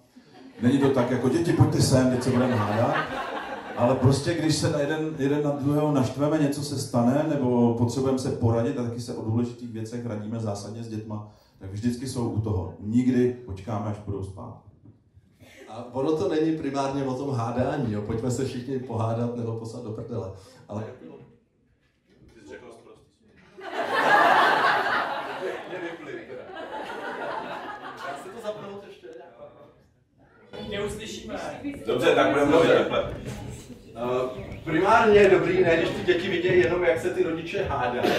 Není 0.61 0.77
to 0.77 0.89
tak 0.89 1.11
jako 1.11 1.29
děti, 1.29 1.53
pojďte 1.53 1.81
sem, 1.81 2.09
teď 2.09 2.23
se 2.23 2.31
budeme 2.31 2.55
hádat. 2.55 2.95
Ale 3.77 3.95
prostě, 3.95 4.33
když 4.33 4.55
se 4.55 4.71
na 4.71 4.79
jeden, 4.79 5.15
jeden 5.17 5.43
na 5.43 5.51
druhého 5.51 5.91
naštveme, 5.91 6.37
něco 6.37 6.63
se 6.63 6.79
stane, 6.79 7.25
nebo 7.29 7.73
potřebujeme 7.73 8.19
se 8.19 8.31
poradit 8.31 8.79
a 8.79 8.83
taky 8.83 9.01
se 9.01 9.13
o 9.13 9.25
důležitých 9.25 9.71
věcech 9.71 10.05
radíme 10.05 10.39
zásadně 10.39 10.83
s 10.83 10.87
dětma, 10.87 11.31
tak 11.59 11.71
vždycky 11.71 12.07
jsou 12.07 12.29
u 12.29 12.41
toho. 12.41 12.73
Nikdy 12.79 13.37
počkáme, 13.45 13.85
až 13.85 13.97
budou 14.05 14.23
spát. 14.23 14.68
A 15.69 15.85
ono 15.91 16.17
to 16.17 16.27
není 16.29 16.57
primárně 16.57 17.03
o 17.03 17.13
tom 17.13 17.31
hádání, 17.31 17.93
jo. 17.93 18.01
pojďme 18.01 18.31
se 18.31 18.45
všichni 18.45 18.79
pohádat 18.79 19.35
nebo 19.35 19.59
poslat 19.59 19.83
do 19.83 19.91
prdele. 19.91 20.31
Ale 20.67 20.83
Neuslyšíme. 30.69 31.39
Dobře, 31.85 32.15
tak 32.15 32.29
budeme 32.29 32.51
mluvit 32.51 32.67
takhle. 32.67 33.13
Primárně 34.63 35.19
je 35.19 35.29
dobrý, 35.29 35.63
ne 35.63 35.77
když 35.77 35.89
ty 35.89 36.05
děti 36.05 36.29
vidějí 36.29 36.61
jenom, 36.61 36.83
jak 36.83 36.99
se 36.99 37.09
ty 37.09 37.23
rodiče 37.23 37.63
hádají, 37.63 38.13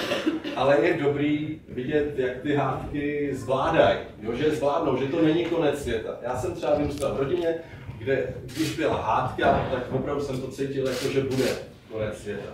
ale 0.57 0.79
je 0.81 0.95
dobrý 0.95 1.61
vidět, 1.69 2.19
jak 2.19 2.43
ty 2.43 2.55
hádky 2.55 3.31
zvládají, 3.33 3.99
jo, 4.23 4.35
že 4.35 4.45
je 4.45 4.51
zvládnou, 4.51 4.97
že 4.97 5.07
to 5.07 5.23
není 5.23 5.45
konec 5.45 5.83
světa. 5.83 6.17
Já 6.23 6.37
jsem 6.37 6.55
třeba 6.55 6.75
vyrůstal 6.75 7.15
v 7.15 7.19
rodině, 7.19 7.55
kde 7.99 8.35
když 8.43 8.77
byla 8.77 9.03
hádka, 9.03 9.69
tak 9.71 9.93
opravdu 9.93 10.23
jsem 10.23 10.41
to 10.41 10.49
cítil 10.49 10.89
jako, 10.89 11.09
že 11.09 11.21
bude 11.21 11.49
konec 11.93 12.19
světa. 12.19 12.51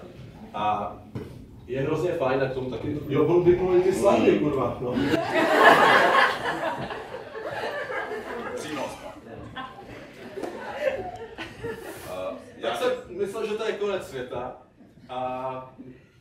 A 0.55 0.97
je 1.67 1.81
hrozně 1.81 2.13
fajn, 2.13 2.41
tak 2.41 2.53
tomu 2.53 2.71
taky, 2.71 2.97
jo, 3.09 3.25
on 3.25 3.45
vypnul 3.45 3.81
ty 3.81 3.93
slavy, 3.93 4.39
kurva, 4.39 4.79
no. 4.81 4.95
Já 12.67 12.77
jsem 12.77 12.93
myslel, 13.09 13.47
že 13.47 13.55
to 13.55 13.65
je 13.65 13.73
konec 13.87 14.09
světa 14.09 14.57
a 15.09 15.75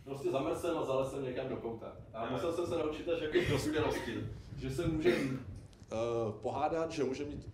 prostě 0.04 0.32
zamrzl 0.32 0.62
jsem 0.62 0.78
a 0.78 0.86
zalez 0.86 1.12
jsem 1.12 1.24
někam 1.24 1.50
do 1.50 1.56
kouta. 1.56 1.86
A 2.14 2.30
musel 2.32 2.54
jsem 2.54 2.66
se 2.66 2.78
naučit 2.78 3.10
až 3.10 3.22
jako 3.22 3.52
dospělosti, 3.52 4.28
že 4.58 4.70
se 4.70 4.88
může 4.88 5.16
uh, 5.16 6.32
pohádat, 6.42 6.92
že 6.92 7.04
může 7.04 7.26
mít 7.26 7.48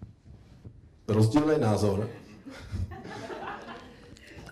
rozdílný 1.08 1.54
názor, 1.60 2.10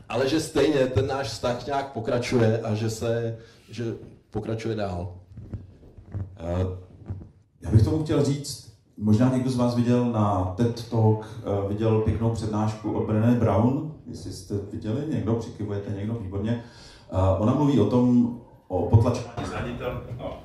ale 0.10 0.30
že 0.30 0.40
stejně 0.40 0.88
ten 0.88 1.08
náš 1.08 1.28
vztah 1.28 1.66
nějak 1.66 1.94
pokračuje 1.94 2.62
a 2.62 2.76
že 2.76 2.90
se, 2.90 3.38
že 3.70 3.96
pokračuje 4.30 4.76
dál. 4.76 5.16
Uh, 6.42 6.78
já 7.62 7.72
bych 7.72 7.84
tomu 7.84 8.04
chtěl 8.04 8.24
říct, 8.26 8.80
možná 8.98 9.34
někdo 9.34 9.50
z 9.50 9.58
vás 9.58 9.76
viděl 9.76 10.06
na 10.06 10.54
TED 10.58 10.90
Talk, 10.90 11.20
uh, 11.20 11.70
viděl 11.70 12.02
pěknou 12.02 12.34
přednášku 12.34 12.92
od 12.92 13.08
Brené 13.08 13.36
Brown, 13.36 13.89
jestli 14.10 14.32
jste 14.32 14.54
viděli, 14.72 15.02
někdo, 15.08 15.36
přikivujete 15.36 15.92
někdo, 15.92 16.14
výborně. 16.14 16.64
Uh, 17.12 17.42
ona 17.42 17.54
mluví 17.54 17.80
o 17.80 17.90
tom, 17.90 18.36
o 18.68 18.90
potlačování 18.90 19.46
zranitel, 19.46 20.04
no. 20.18 20.44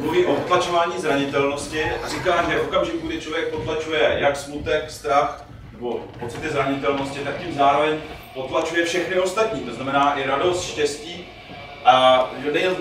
Mluví 0.00 0.26
o 0.26 0.34
potlačování 0.34 0.92
zranitelnosti 0.98 1.84
a 1.84 2.08
říká, 2.08 2.50
že 2.50 2.58
v 2.58 2.68
okamžiku, 2.68 3.06
kdy 3.06 3.20
člověk 3.20 3.54
potlačuje 3.54 4.16
jak 4.18 4.36
smutek, 4.36 4.90
strach 4.90 5.48
nebo 5.72 6.00
pocity 6.20 6.48
zranitelnosti, 6.48 7.18
tak 7.18 7.38
tím 7.38 7.54
zároveň 7.54 7.98
potlačuje 8.34 8.84
všechny 8.84 9.20
ostatní, 9.20 9.60
to 9.60 9.74
znamená 9.74 10.14
i 10.20 10.26
radost, 10.26 10.62
štěstí 10.62 11.24
a 11.84 12.26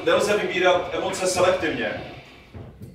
nelze 0.06 0.38
vybírat 0.38 0.90
emoce 0.94 1.28
selektivně. 1.28 2.02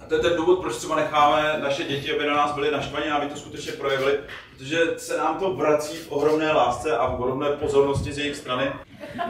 A 0.06 0.08
to 0.08 0.14
je 0.14 0.20
ten 0.20 0.36
důvod, 0.36 0.60
proč 0.60 0.76
třeba 0.76 0.96
necháme 0.96 1.58
naše 1.62 1.84
děti, 1.84 2.12
aby 2.12 2.26
na 2.26 2.36
nás 2.36 2.54
byly 2.54 2.70
naštvaní, 2.70 3.06
aby 3.06 3.26
to 3.26 3.36
skutečně 3.36 3.72
projevili, 3.72 4.18
protože 4.50 4.78
se 4.96 5.16
nám 5.16 5.38
to 5.38 5.54
vrací 5.54 5.96
v 5.96 6.12
ohromné 6.12 6.52
lásce 6.52 6.96
a 6.96 7.06
v 7.06 7.20
ohromné 7.20 7.48
pozornosti 7.48 8.12
z 8.12 8.18
jejich 8.18 8.36
strany. 8.36 8.72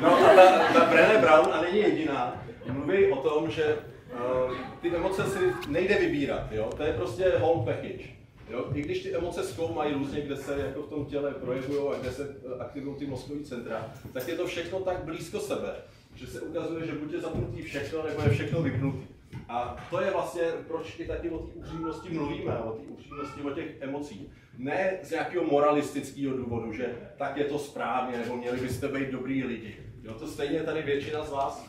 No 0.01 0.17
a 0.17 0.35
ta, 0.35 0.73
ta 0.73 0.85
Brené 0.85 1.19
Brown, 1.19 1.49
a 1.53 1.61
není 1.63 1.79
jediná, 1.79 2.43
mluví 2.69 3.07
o 3.07 3.17
tom, 3.17 3.51
že 3.51 3.79
uh, 4.13 4.57
ty 4.81 4.97
emoce 4.97 5.25
si 5.25 5.39
nejde 5.69 5.99
vybírat, 5.99 6.53
jo? 6.53 6.71
to 6.77 6.83
je 6.83 6.93
prostě 6.93 7.33
home 7.39 7.65
package. 7.65 8.05
Jo? 8.51 8.65
I 8.75 8.83
když 8.83 9.03
ty 9.03 9.17
emoce 9.17 9.43
zkoumají 9.43 9.95
různě, 9.95 10.21
kde 10.21 10.37
se 10.37 10.61
jako 10.67 10.83
v 10.83 10.89
tom 10.89 11.05
těle 11.05 11.31
projevují 11.31 11.95
a 11.95 11.99
kde 12.01 12.13
se 12.13 12.37
eh, 12.47 12.63
aktivují 12.63 12.97
ty 12.97 13.07
mozkové 13.07 13.45
centra, 13.45 13.93
tak 14.13 14.29
je 14.29 14.35
to 14.35 14.47
všechno 14.47 14.81
tak 14.81 15.05
blízko 15.05 15.41
sebe, 15.41 15.75
že 16.15 16.27
se 16.27 16.41
ukazuje, 16.41 16.87
že 16.87 16.93
buď 16.93 17.13
je 17.13 17.21
zapnutý 17.21 17.63
všechno, 17.63 18.03
nebo 18.03 18.23
je 18.23 18.31
všechno 18.31 18.63
vypnutý. 18.63 19.16
A 19.49 19.77
to 19.91 20.01
je 20.01 20.11
vlastně, 20.11 20.43
proč 20.69 21.01
i 21.01 21.07
taky 21.07 21.31
o 21.31 21.39
té 21.39 21.53
upřímnosti 21.55 22.11
mluvíme, 22.11 22.59
o 22.59 22.73
té 22.73 22.83
upřímnosti, 22.83 23.43
o 23.43 23.51
těch 23.51 23.77
emocích. 23.81 24.31
Ne 24.59 24.99
z 25.03 25.11
nějakého 25.11 25.45
moralistického 25.45 26.37
důvodu, 26.37 26.73
že 26.73 26.95
tak 27.19 27.37
je 27.37 27.45
to 27.45 27.59
správně, 27.59 28.19
nebo 28.19 28.37
měli 28.37 28.61
byste 28.61 28.89
být 28.89 29.11
dobrý 29.11 29.45
lidi. 29.45 29.77
Jo, 30.03 30.15
to 30.15 30.27
stejně 30.27 30.63
tady 30.63 30.83
většina 30.83 31.25
z 31.25 31.31
vás, 31.31 31.67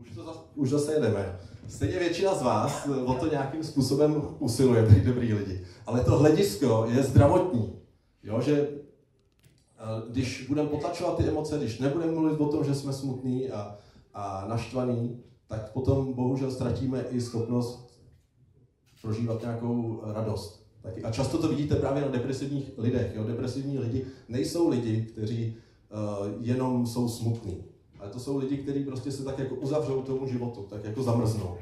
už, 0.00 0.10
to 0.14 0.24
zase, 0.24 0.38
už 0.54 0.70
zase 0.70 0.94
jedeme, 0.94 1.38
stejně 1.68 1.98
většina 1.98 2.34
z 2.34 2.42
vás 2.42 2.88
o 3.06 3.14
to 3.14 3.26
nějakým 3.26 3.64
způsobem 3.64 4.22
usiluje 4.38 4.82
být 4.82 5.04
dobrý 5.04 5.34
lidi. 5.34 5.66
Ale 5.86 6.04
to 6.04 6.10
hledisko 6.10 6.86
je 6.90 7.02
zdravotní. 7.02 7.80
Jo, 8.22 8.40
že 8.40 8.68
když 10.10 10.46
budeme 10.48 10.68
potlačovat 10.68 11.16
ty 11.16 11.28
emoce, 11.28 11.58
když 11.58 11.78
nebudeme 11.78 12.12
mluvit 12.12 12.40
o 12.40 12.48
tom, 12.48 12.64
že 12.64 12.74
jsme 12.74 12.92
smutní 12.92 13.50
a, 13.50 13.76
a 14.14 14.44
naštvaní, 14.48 15.22
tak 15.50 15.72
potom 15.72 16.12
bohužel 16.12 16.50
ztratíme 16.50 17.04
i 17.10 17.20
schopnost 17.20 18.00
prožívat 19.02 19.40
nějakou 19.42 20.00
radost. 20.04 20.66
Taky. 20.82 21.02
A 21.02 21.10
často 21.10 21.38
to 21.38 21.48
vidíte 21.48 21.76
právě 21.76 22.02
na 22.02 22.08
depresivních 22.08 22.70
lidech. 22.78 23.12
Jo? 23.14 23.24
Depresivní 23.24 23.78
lidi 23.78 24.06
nejsou 24.28 24.68
lidi, 24.68 25.06
kteří 25.12 25.56
uh, 25.56 26.28
jenom 26.40 26.86
jsou 26.86 27.08
smutní, 27.08 27.64
ale 27.98 28.10
to 28.10 28.20
jsou 28.20 28.38
lidi, 28.38 28.56
kteří 28.56 28.84
prostě 28.84 29.12
se 29.12 29.24
tak 29.24 29.38
jako 29.38 29.54
uzavřou 29.54 30.02
tomu 30.02 30.26
životu, 30.26 30.66
tak 30.70 30.84
jako 30.84 31.02
zamrznou. 31.02 31.56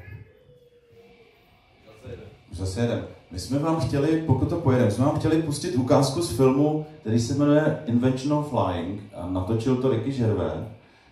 Zase 2.51 2.81
jeden. 2.81 3.07
My 3.31 3.39
jsme 3.39 3.59
vám 3.59 3.79
chtěli, 3.79 4.23
pokud 4.27 4.49
to 4.49 4.57
pojedeme, 4.57 4.91
jsme 4.91 5.05
vám 5.05 5.19
chtěli 5.19 5.41
pustit 5.41 5.75
ukázku 5.75 6.21
z 6.21 6.37
filmu, 6.37 6.85
který 7.01 7.19
se 7.19 7.35
jmenuje 7.35 7.83
Inventional 7.85 8.43
Flying 8.43 9.01
a 9.15 9.29
natočil 9.29 9.75
to 9.75 9.89
Ricky 9.89 10.11
Gervais, 10.11 10.67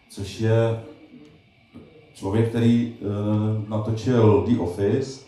což 0.10 0.40
je 0.40 0.84
člověk, 2.18 2.50
který 2.50 2.94
uh, 3.02 3.70
natočil 3.70 4.46
The 4.48 4.60
Office, 4.60 5.22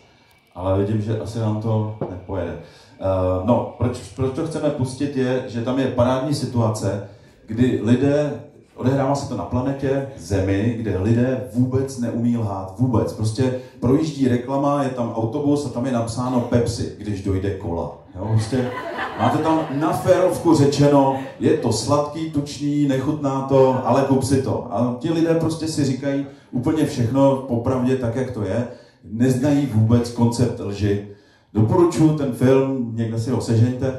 ale 0.54 0.78
vidím, 0.78 1.02
že 1.02 1.20
asi 1.20 1.38
nám 1.38 1.62
to 1.62 1.96
nepojede. 2.10 2.52
Uh, 2.52 3.46
no, 3.46 3.74
proč, 3.78 3.98
proč 4.16 4.34
to 4.34 4.46
chceme 4.46 4.70
pustit 4.70 5.16
je, 5.16 5.44
že 5.48 5.62
tam 5.62 5.78
je 5.78 5.86
parádní 5.86 6.34
situace, 6.34 7.08
kdy 7.46 7.80
lidé, 7.82 8.40
odehrává 8.80 9.14
se 9.14 9.28
to 9.28 9.36
na 9.36 9.44
planetě 9.44 10.08
Zemi, 10.18 10.74
kde 10.78 10.98
lidé 10.98 11.44
vůbec 11.54 11.98
neumí 11.98 12.36
lhát, 12.36 12.74
vůbec. 12.78 13.12
Prostě 13.12 13.54
projíždí 13.80 14.28
reklama, 14.28 14.82
je 14.82 14.90
tam 14.90 15.12
autobus 15.12 15.66
a 15.66 15.68
tam 15.68 15.86
je 15.86 15.92
napsáno 15.92 16.40
Pepsi, 16.40 16.92
když 16.98 17.22
dojde 17.22 17.50
kola. 17.50 17.98
Jo, 18.16 18.26
prostě 18.32 18.70
máte 19.18 19.38
tam 19.38 19.60
na 19.80 19.92
férovku 19.92 20.54
řečeno, 20.54 21.16
je 21.40 21.56
to 21.56 21.72
sladký, 21.72 22.30
tučný, 22.30 22.88
nechutná 22.88 23.40
to, 23.40 23.80
ale 23.84 24.02
kup 24.02 24.22
si 24.22 24.42
to. 24.42 24.66
A 24.70 24.96
ti 24.98 25.12
lidé 25.12 25.34
prostě 25.34 25.68
si 25.68 25.84
říkají 25.84 26.26
úplně 26.50 26.86
všechno 26.86 27.36
popravdě 27.36 27.96
tak, 27.96 28.16
jak 28.16 28.30
to 28.30 28.42
je. 28.42 28.68
Neznají 29.04 29.66
vůbec 29.74 30.10
koncept 30.10 30.60
lži. 30.60 31.08
Doporučuji 31.54 32.16
ten 32.16 32.32
film, 32.32 32.92
někde 32.94 33.18
si 33.18 33.30
ho 33.30 33.40
sežeňte. 33.40 33.98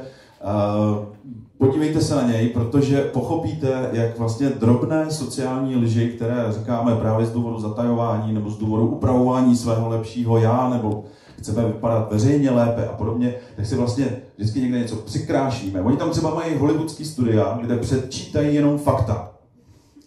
Podívejte 1.62 2.00
se 2.00 2.14
na 2.14 2.22
něj, 2.22 2.48
protože 2.48 3.00
pochopíte, 3.00 3.90
jak 3.92 4.18
vlastně 4.18 4.48
drobné 4.48 5.10
sociální 5.10 5.76
lži, 5.76 6.08
které 6.08 6.46
říkáme 6.50 6.96
právě 6.96 7.26
z 7.26 7.32
důvodu 7.32 7.60
zatajování 7.60 8.32
nebo 8.32 8.50
z 8.50 8.58
důvodu 8.58 8.86
upravování 8.86 9.56
svého 9.56 9.88
lepšího 9.88 10.38
já, 10.38 10.68
nebo 10.68 11.04
chceme 11.38 11.66
vypadat 11.66 12.12
veřejně 12.12 12.50
lépe 12.50 12.88
a 12.88 12.92
podobně, 12.92 13.34
tak 13.56 13.66
si 13.66 13.76
vlastně 13.76 14.16
vždycky 14.36 14.60
někde 14.60 14.78
něco 14.78 14.96
přikrášíme. 14.96 15.82
Oni 15.82 15.96
tam 15.96 16.10
třeba 16.10 16.34
mají 16.34 16.56
hollywoodský 16.56 17.04
studia, 17.04 17.58
kde 17.62 17.76
předčítají 17.76 18.54
jenom 18.54 18.78
fakta. 18.78 19.30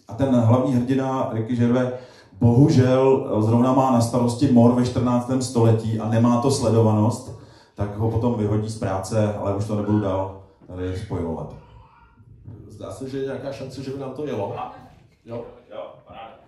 A 0.08 0.14
ten 0.14 0.34
hlavní 0.34 0.74
hrdina 0.74 1.30
Ricky 1.32 1.56
Gervais 1.56 1.88
bohužel 2.40 3.28
zrovna 3.40 3.72
má 3.72 3.90
na 3.90 4.00
starosti 4.00 4.52
mor 4.52 4.74
ve 4.74 4.84
14. 4.84 5.30
století 5.40 6.00
a 6.00 6.08
nemá 6.08 6.40
to 6.40 6.50
sledovanost, 6.50 7.38
tak 7.74 7.98
ho 7.98 8.10
potom 8.10 8.34
vyhodí 8.34 8.68
z 8.68 8.78
práce, 8.78 9.34
ale 9.34 9.56
už 9.56 9.64
to 9.64 9.76
nebudu 9.76 10.00
dál 10.00 10.45
tady 10.66 10.98
spojovat. 10.98 11.54
Zdá 12.68 12.90
se, 12.92 13.08
že 13.08 13.18
je 13.18 13.24
nějaká 13.24 13.52
šance, 13.52 13.82
že 13.82 13.90
by 13.90 13.98
nám 13.98 14.12
to 14.14 14.26
jelo. 14.26 14.56
Jo. 15.24 15.44
Jo, 15.70 15.94
paráda. 16.06 16.40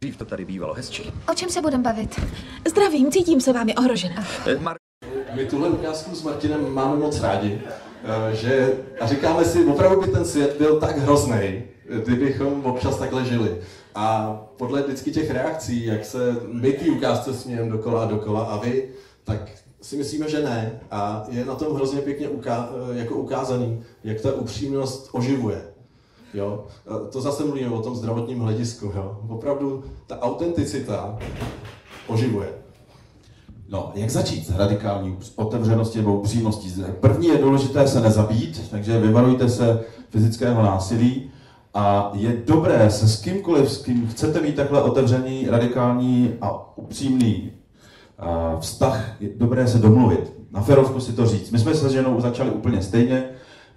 Dřív 0.00 0.16
to 0.16 0.24
tady 0.24 0.44
bývalo 0.44 0.74
hezčí. 0.74 1.12
O 1.32 1.34
čem 1.34 1.50
se 1.50 1.60
budeme 1.62 1.82
bavit? 1.82 2.20
Zdravím, 2.68 3.12
cítím 3.12 3.40
se 3.40 3.52
vámi 3.52 3.74
ohrožena. 3.74 4.24
Eh, 4.46 4.58
My 5.34 5.46
tuhle 5.46 5.68
ukázku 5.68 6.14
s 6.14 6.22
Martinem 6.22 6.74
máme 6.74 6.96
moc 6.96 7.20
rádi, 7.20 7.60
eh, 8.04 8.34
že, 8.36 8.72
a 9.00 9.06
říkáme 9.06 9.44
si, 9.44 9.64
opravdu 9.64 10.00
by 10.00 10.06
ten 10.08 10.24
svět 10.24 10.56
byl 10.58 10.80
tak 10.80 10.98
hrozný, 10.98 11.62
kdybychom 12.04 12.66
občas 12.66 12.98
takhle 12.98 13.24
žili. 13.24 13.56
A 13.94 14.36
podle 14.56 14.82
vždycky 14.82 15.12
těch 15.12 15.30
reakcí, 15.30 15.84
jak 15.86 16.04
se 16.04 16.36
my 16.52 16.72
ty 16.72 16.90
ukázce 16.90 17.34
smějeme 17.34 17.70
dokola 17.70 18.02
a 18.02 18.06
dokola 18.06 18.44
a 18.44 18.56
vy, 18.56 18.88
tak 19.24 19.40
si 19.84 19.96
myslíme, 19.96 20.30
že 20.30 20.42
ne. 20.42 20.80
A 20.90 21.24
je 21.28 21.44
na 21.44 21.54
tom 21.54 21.74
hrozně 21.74 22.00
pěkně 22.00 22.28
uká, 22.28 22.68
jako 22.92 23.14
ukázaný, 23.14 23.82
jak 24.04 24.20
ta 24.20 24.32
upřímnost 24.32 25.08
oživuje. 25.12 25.62
Jo? 26.34 26.64
To 27.12 27.20
zase 27.20 27.44
mluvíme 27.44 27.70
o 27.70 27.82
tom 27.82 27.96
zdravotním 27.96 28.40
hledisku. 28.40 28.92
Jo? 28.96 29.20
Opravdu 29.28 29.84
ta 30.06 30.20
autenticita 30.20 31.18
oživuje. 32.06 32.48
No, 33.68 33.92
jak 33.94 34.10
začít 34.10 34.46
s 34.46 34.56
radikální 34.56 35.16
otevřeností 35.36 35.98
nebo 35.98 36.18
upřímností? 36.18 36.84
První 37.00 37.26
je 37.26 37.38
důležité 37.38 37.88
se 37.88 38.00
nezabít, 38.00 38.70
takže 38.70 39.00
vyvarujte 39.00 39.48
se 39.48 39.84
fyzického 40.10 40.62
násilí 40.62 41.30
a 41.74 42.10
je 42.14 42.42
dobré 42.46 42.90
se 42.90 43.08
s 43.08 43.20
kýmkoliv, 43.20 43.72
s 43.72 43.82
kým 43.82 44.08
chcete 44.08 44.40
mít 44.40 44.56
takhle 44.56 44.82
otevřený, 44.82 45.46
radikální 45.50 46.34
a 46.40 46.78
upřímný 46.78 47.52
vztah, 48.60 49.16
je 49.20 49.28
dobré 49.36 49.66
se 49.68 49.78
domluvit. 49.78 50.32
Na 50.52 50.60
ferovku 50.60 51.00
si 51.00 51.12
to 51.12 51.26
říct. 51.26 51.50
My 51.50 51.58
jsme 51.58 51.74
se 51.74 51.90
ženou 51.90 52.20
začali 52.20 52.50
úplně 52.50 52.82
stejně, 52.82 53.24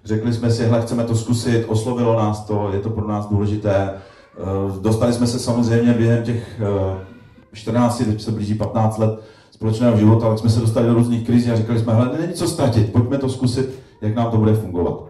řekli 0.04 0.32
jsme 0.32 0.50
si, 0.50 0.64
hele, 0.64 0.82
chceme 0.82 1.04
to 1.04 1.14
zkusit, 1.14 1.64
oslovilo 1.68 2.16
nás 2.16 2.44
to, 2.44 2.70
je 2.72 2.80
to 2.80 2.90
pro 2.90 3.08
nás 3.08 3.26
důležité. 3.26 3.90
Eh, 3.92 4.80
Dostali 4.80 5.12
jsme 5.12 5.26
se 5.26 5.38
samozřejmě 5.38 5.92
během 5.92 6.24
těch 6.24 6.60
eh, 6.60 7.04
14, 7.52 7.98
teď 7.98 8.22
se 8.22 8.32
blíží 8.32 8.54
15 8.54 8.98
let 8.98 9.20
společného 9.50 9.96
života, 9.96 10.28
tak 10.28 10.38
jsme 10.38 10.50
se 10.50 10.60
dostali 10.60 10.86
do 10.86 10.94
různých 10.94 11.26
krizí 11.26 11.50
a 11.50 11.56
říkali 11.56 11.78
jsme, 11.78 11.94
hele, 11.94 12.18
není 12.20 12.32
co 12.32 12.48
ztratit, 12.48 12.92
pojďme 12.92 13.18
to 13.18 13.28
zkusit, 13.28 13.70
jak 14.00 14.14
nám 14.14 14.30
to 14.30 14.36
bude 14.36 14.54
fungovat. 14.54 15.08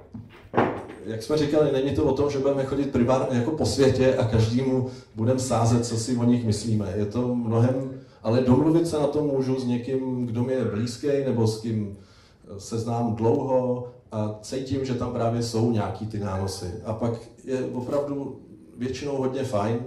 Jak 1.06 1.22
jsme 1.22 1.36
říkali, 1.36 1.72
není 1.72 1.90
to 1.90 2.04
o 2.04 2.12
tom, 2.12 2.30
že 2.30 2.38
budeme 2.38 2.64
chodit 2.64 2.92
privát 2.92 3.32
jako 3.32 3.50
po 3.50 3.66
světě 3.66 4.14
a 4.14 4.24
každému 4.24 4.86
budeme 5.16 5.40
sázet, 5.40 5.86
co 5.86 5.96
si 5.96 6.16
o 6.16 6.24
nich 6.24 6.44
myslíme. 6.44 6.92
Je 6.96 7.06
to 7.06 7.34
mnohem, 7.34 7.90
ale 8.22 8.40
domluvit 8.40 8.88
se 8.88 8.98
na 8.98 9.06
tom 9.06 9.26
můžu 9.26 9.60
s 9.60 9.64
někým, 9.64 10.26
kdo 10.26 10.42
mi 10.42 10.52
je 10.52 10.64
blízký 10.64 11.08
nebo 11.26 11.46
s 11.46 11.60
kým 11.60 11.96
se 12.58 12.78
znám 12.78 13.14
dlouho 13.14 13.88
a 14.12 14.38
cítím, 14.42 14.84
že 14.84 14.94
tam 14.94 15.12
právě 15.12 15.42
jsou 15.42 15.70
nějaký 15.70 16.06
ty 16.06 16.18
nánosy. 16.18 16.72
A 16.84 16.92
pak 16.92 17.12
je 17.44 17.64
opravdu 17.64 18.40
většinou 18.76 19.16
hodně 19.16 19.44
fajn 19.44 19.78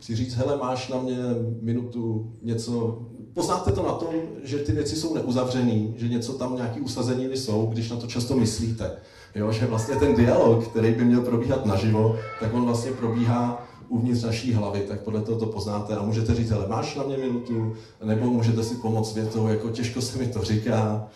si 0.00 0.16
říct, 0.16 0.34
hele, 0.34 0.56
máš 0.56 0.88
na 0.88 1.00
mě 1.00 1.16
minutu 1.62 2.32
něco, 2.42 3.02
poznáte 3.34 3.72
to 3.72 3.82
na 3.82 3.92
tom, 3.92 4.14
že 4.42 4.58
ty 4.58 4.72
věci 4.72 4.96
jsou 4.96 5.14
neuzavřený, 5.14 5.94
že 5.96 6.08
něco 6.08 6.32
tam 6.32 6.56
nějaký 6.56 6.80
usazeniny 6.80 7.36
jsou, 7.36 7.66
když 7.66 7.90
na 7.90 7.96
to 7.96 8.06
často 8.06 8.36
myslíte. 8.36 8.90
Jo, 9.34 9.52
že 9.52 9.66
vlastně 9.66 9.96
ten 9.96 10.14
dialog, 10.14 10.68
který 10.68 10.92
by 10.92 11.04
měl 11.04 11.20
probíhat 11.20 11.66
naživo, 11.66 12.16
tak 12.40 12.54
on 12.54 12.64
vlastně 12.64 12.90
probíhá 12.90 13.67
uvnitř 13.88 14.22
naší 14.22 14.52
hlavy, 14.52 14.80
tak 14.80 15.00
podle 15.00 15.20
toho 15.20 15.38
to 15.38 15.46
poznáte 15.46 15.96
a 15.96 16.02
můžete 16.02 16.34
říct, 16.34 16.50
hele, 16.50 16.68
máš 16.68 16.96
na 16.96 17.02
mě 17.02 17.16
minutu, 17.16 17.72
nebo 18.04 18.26
můžete 18.26 18.62
si 18.62 18.74
pomoct 18.74 19.14
větou, 19.14 19.46
jako 19.48 19.68
těžko 19.68 20.00
se 20.00 20.18
mi 20.18 20.26
to 20.26 20.42
říká, 20.42 21.08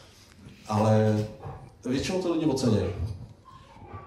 ale 0.69 1.27
většinou 1.87 2.23
to 2.23 2.33
lidi 2.33 2.47
ocenějí. 2.47 2.87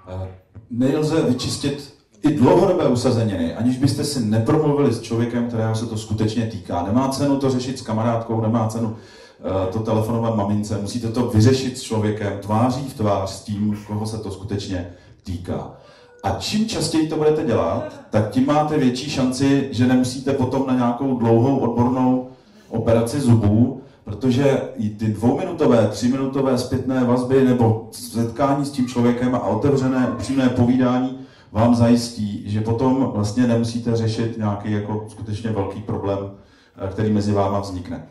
Eh, 0.07 0.27
Nelze 0.71 1.21
vyčistit 1.21 1.93
i 2.21 2.33
dlouhodobé 2.33 2.87
usazeniny, 2.87 3.55
aniž 3.55 3.77
byste 3.77 4.03
si 4.03 4.25
nepromluvili 4.25 4.93
s 4.93 5.01
člověkem, 5.01 5.47
kterého 5.47 5.75
se 5.75 5.85
to 5.85 5.97
skutečně 5.97 6.45
týká. 6.45 6.83
Nemá 6.83 7.09
cenu 7.09 7.37
to 7.37 7.49
řešit 7.49 7.79
s 7.79 7.81
kamarádkou, 7.81 8.41
nemá 8.41 8.67
cenu 8.67 8.95
eh, 9.39 9.71
to 9.71 9.79
telefonovat 9.79 10.35
mamince, 10.35 10.77
musíte 10.81 11.07
to 11.07 11.27
vyřešit 11.27 11.77
s 11.77 11.81
člověkem 11.81 12.39
tváří 12.39 12.83
v 12.83 12.93
tvář 12.93 13.29
s 13.29 13.43
tím, 13.43 13.83
koho 13.87 14.05
se 14.05 14.17
to 14.17 14.31
skutečně 14.31 14.93
týká. 15.23 15.77
A 16.25 16.35
čím 16.39 16.67
častěji 16.67 17.07
to 17.07 17.15
budete 17.15 17.43
dělat, 17.43 17.93
tak 18.09 18.29
tím 18.29 18.45
máte 18.45 18.77
větší 18.77 19.09
šanci, 19.09 19.69
že 19.71 19.87
nemusíte 19.87 20.33
potom 20.33 20.67
na 20.67 20.75
nějakou 20.75 21.15
dlouhou 21.15 21.57
odbornou 21.57 22.27
operaci 22.69 23.19
zubů, 23.19 23.81
protože 24.03 24.61
i 24.77 24.89
ty 24.89 25.05
dvouminutové, 25.05 25.87
tříminutové 25.87 26.57
zpětné 26.57 27.03
vazby 27.03 27.43
nebo 27.43 27.89
setkání 27.91 28.65
s 28.65 28.71
tím 28.71 28.87
člověkem 28.87 29.35
a 29.35 29.47
otevřené, 29.47 30.07
upřímné 30.13 30.49
povídání 30.49 31.19
vám 31.51 31.75
zajistí, 31.75 32.43
že 32.45 32.61
potom 32.61 33.11
vlastně 33.13 33.47
nemusíte 33.47 33.95
řešit 33.95 34.37
nějaký 34.37 34.71
jako 34.71 35.05
skutečně 35.09 35.49
velký 35.49 35.81
problém, 35.81 36.19
eh, 36.77 36.87
který 36.87 37.13
mezi 37.13 37.31
váma 37.31 37.59
vznikne. 37.59 38.05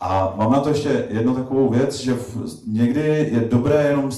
A 0.00 0.34
mám 0.36 0.52
na 0.52 0.60
to 0.60 0.68
ještě 0.68 1.06
jednu 1.10 1.34
takovou 1.34 1.68
věc, 1.68 2.00
že 2.00 2.14
v, 2.14 2.36
někdy 2.66 3.28
je 3.32 3.48
dobré 3.50 3.84
jenom 3.84 4.10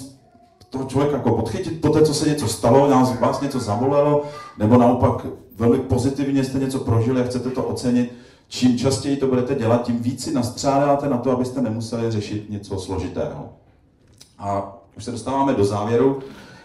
toho 0.72 0.84
člověka 0.84 1.16
jako 1.16 1.30
podchytit 1.30 1.80
po 1.80 1.88
té, 1.88 2.02
co 2.02 2.14
se 2.14 2.28
něco 2.28 2.48
stalo, 2.48 2.90
nás, 2.90 3.20
vás 3.20 3.40
něco 3.40 3.60
zabolelo, 3.60 4.24
nebo 4.58 4.76
naopak 4.76 5.26
velmi 5.56 5.78
pozitivně 5.78 6.44
jste 6.44 6.58
něco 6.58 6.78
prožili 6.78 7.20
a 7.20 7.24
chcete 7.24 7.50
to 7.50 7.62
ocenit. 7.62 8.12
Čím 8.48 8.78
častěji 8.78 9.16
to 9.16 9.26
budete 9.26 9.54
dělat, 9.54 9.82
tím 9.82 9.98
víc 9.98 10.24
si 10.24 10.34
nastřádáte 10.34 11.08
na 11.08 11.18
to, 11.18 11.30
abyste 11.30 11.62
nemuseli 11.62 12.10
řešit 12.10 12.50
něco 12.50 12.78
složitého. 12.78 13.48
A 14.38 14.76
už 14.96 15.04
se 15.04 15.10
dostáváme 15.10 15.54
do 15.54 15.64
závěru. 15.64 16.18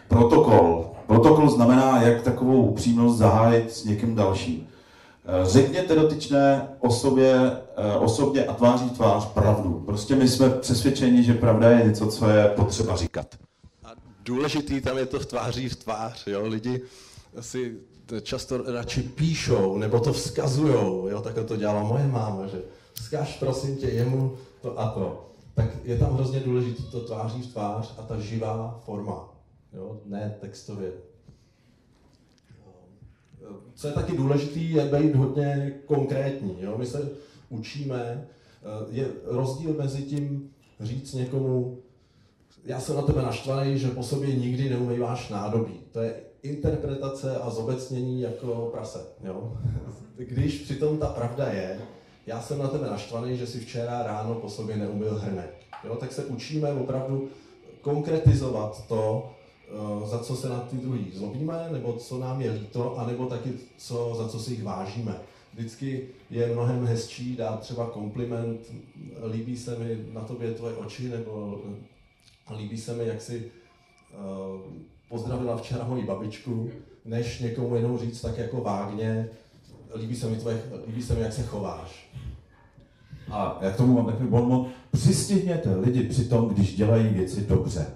Protokol. 0.07 0.89
Protokol 1.07 1.49
znamená, 1.49 2.01
jak 2.01 2.21
takovou 2.21 2.61
upřímnost 2.61 3.17
zahájit 3.17 3.71
s 3.71 3.85
někým 3.85 4.15
dalším. 4.15 4.67
Eh, 5.25 5.45
Řekněte 5.45 5.95
dotyčné 5.95 6.67
osobě, 6.79 7.51
eh, 7.77 7.95
osobně 7.97 8.45
a 8.45 8.53
tváří 8.53 8.89
tvář 8.89 9.25
pravdu. 9.25 9.83
Prostě 9.85 10.15
my 10.15 10.27
jsme 10.27 10.49
přesvědčeni, 10.49 11.23
že 11.23 11.33
pravda 11.33 11.69
je 11.69 11.85
něco, 11.85 12.07
co 12.07 12.29
je 12.29 12.45
potřeba 12.55 12.95
říkat. 12.95 13.27
Důležitý 14.27 14.81
tam 14.81 14.97
je 14.97 15.05
to 15.05 15.19
v 15.19 15.25
tváří 15.25 15.69
v 15.69 15.75
tvář, 15.75 16.27
jo, 16.27 16.47
lidi 16.47 16.81
si 17.39 17.77
často 18.21 18.73
radši 18.73 19.03
píšou, 19.03 19.77
nebo 19.77 19.99
to 19.99 20.13
vzkazujou, 20.13 21.07
jo, 21.07 21.21
takhle 21.21 21.43
to 21.43 21.55
dělala 21.55 21.83
moje 21.83 22.07
máma, 22.07 22.47
že 22.47 22.61
vzkaž 22.93 23.37
prosím 23.37 23.75
tě 23.75 23.87
jemu 23.87 24.37
to 24.61 24.79
a 24.79 24.91
to. 24.91 25.29
Tak 25.53 25.69
je 25.83 25.97
tam 25.97 26.13
hrozně 26.13 26.39
důležitý 26.39 26.83
to 26.83 26.99
tváří 26.99 27.41
v 27.41 27.51
tvář 27.53 27.93
a 27.97 28.01
ta 28.01 28.19
živá 28.19 28.81
forma, 28.85 29.33
jo, 29.73 30.01
ne 30.05 30.37
textově. 30.41 30.91
Co 33.75 33.87
je 33.87 33.93
taky 33.93 34.17
důležitý, 34.17 34.71
je 34.71 34.85
být 34.85 35.15
hodně 35.15 35.79
konkrétní. 35.85 36.57
Jo? 36.59 36.77
My 36.77 36.85
se 36.85 37.09
učíme, 37.49 38.27
je 38.89 39.07
rozdíl 39.23 39.73
mezi 39.73 40.01
tím 40.01 40.49
říct 40.79 41.13
někomu, 41.13 41.77
já 42.67 42.79
jsem 42.79 42.95
na 42.95 43.01
tebe 43.01 43.21
naštvaný, 43.21 43.79
že 43.79 43.87
po 43.87 44.03
sobě 44.03 44.35
nikdy 44.35 44.69
neumýváš 44.69 45.29
nádobí. 45.29 45.73
To 45.91 45.99
je 45.99 46.15
interpretace 46.43 47.37
a 47.37 47.49
zobecnění 47.49 48.21
jako 48.21 48.69
prase. 48.71 49.05
Jo? 49.23 49.53
Když 50.15 50.61
přitom 50.61 50.97
ta 50.97 51.07
pravda 51.07 51.47
je, 51.47 51.79
já 52.27 52.41
jsem 52.41 52.59
na 52.59 52.67
tebe 52.67 52.87
naštvaný, 52.87 53.37
že 53.37 53.47
si 53.47 53.59
včera 53.59 54.03
ráno 54.03 54.35
po 54.35 54.49
sobě 54.49 54.77
neumyl 54.77 55.19
hrnek. 55.19 55.53
Jo? 55.83 55.95
Tak 55.95 56.11
se 56.11 56.25
učíme 56.25 56.73
opravdu 56.73 57.29
konkretizovat 57.81 58.87
to, 58.87 59.29
eh, 59.67 60.07
za 60.07 60.19
co 60.19 60.35
se 60.35 60.49
na 60.49 60.59
ty 60.59 60.75
druhý 60.75 61.11
zlobíme, 61.15 61.69
nebo 61.71 61.93
co 61.93 62.19
nám 62.19 62.41
je 62.41 62.51
líto, 62.51 62.97
anebo 62.97 63.25
taky 63.25 63.53
co, 63.77 64.15
za 64.17 64.27
co 64.27 64.39
si 64.39 64.51
jich 64.51 64.63
vážíme. 64.63 65.21
Vždycky 65.53 66.07
je 66.29 66.53
mnohem 66.53 66.85
hezčí 66.85 67.35
dát 67.35 67.59
třeba 67.59 67.85
kompliment, 67.85 68.59
líbí 69.31 69.57
se 69.57 69.79
mi 69.79 70.05
na 70.13 70.21
tobě 70.21 70.51
tvoje 70.51 70.75
oči, 70.75 71.09
nebo 71.09 71.61
líbí 72.55 72.77
se 72.77 72.93
mi, 72.93 73.07
jak 73.07 73.21
si 73.21 73.51
uh, 74.13 74.61
pozdravila 75.09 75.57
včera 75.57 75.85
moji 75.87 76.03
babičku, 76.03 76.69
než 77.05 77.39
někomu 77.39 77.75
jenom 77.75 77.97
říct 77.97 78.21
tak 78.21 78.37
jako 78.37 78.61
vágně, 78.61 79.29
líbí 79.95 80.15
se 80.15 80.29
mi, 80.29 80.35
tvoje, 80.35 80.61
líbí 80.87 81.01
se 81.01 81.13
mi 81.13 81.21
jak 81.21 81.33
se 81.33 81.43
chováš. 81.43 82.09
A 83.31 83.57
já 83.61 83.71
k 83.71 83.77
tomu 83.77 83.93
mám 83.93 84.05
takový 84.05 84.29
bonmot. 84.29 84.67
Přistihněte 84.91 85.75
lidi 85.75 86.03
při 86.03 86.25
tom, 86.25 86.49
když 86.49 86.75
dělají 86.75 87.07
věci 87.07 87.45
dobře. 87.45 87.87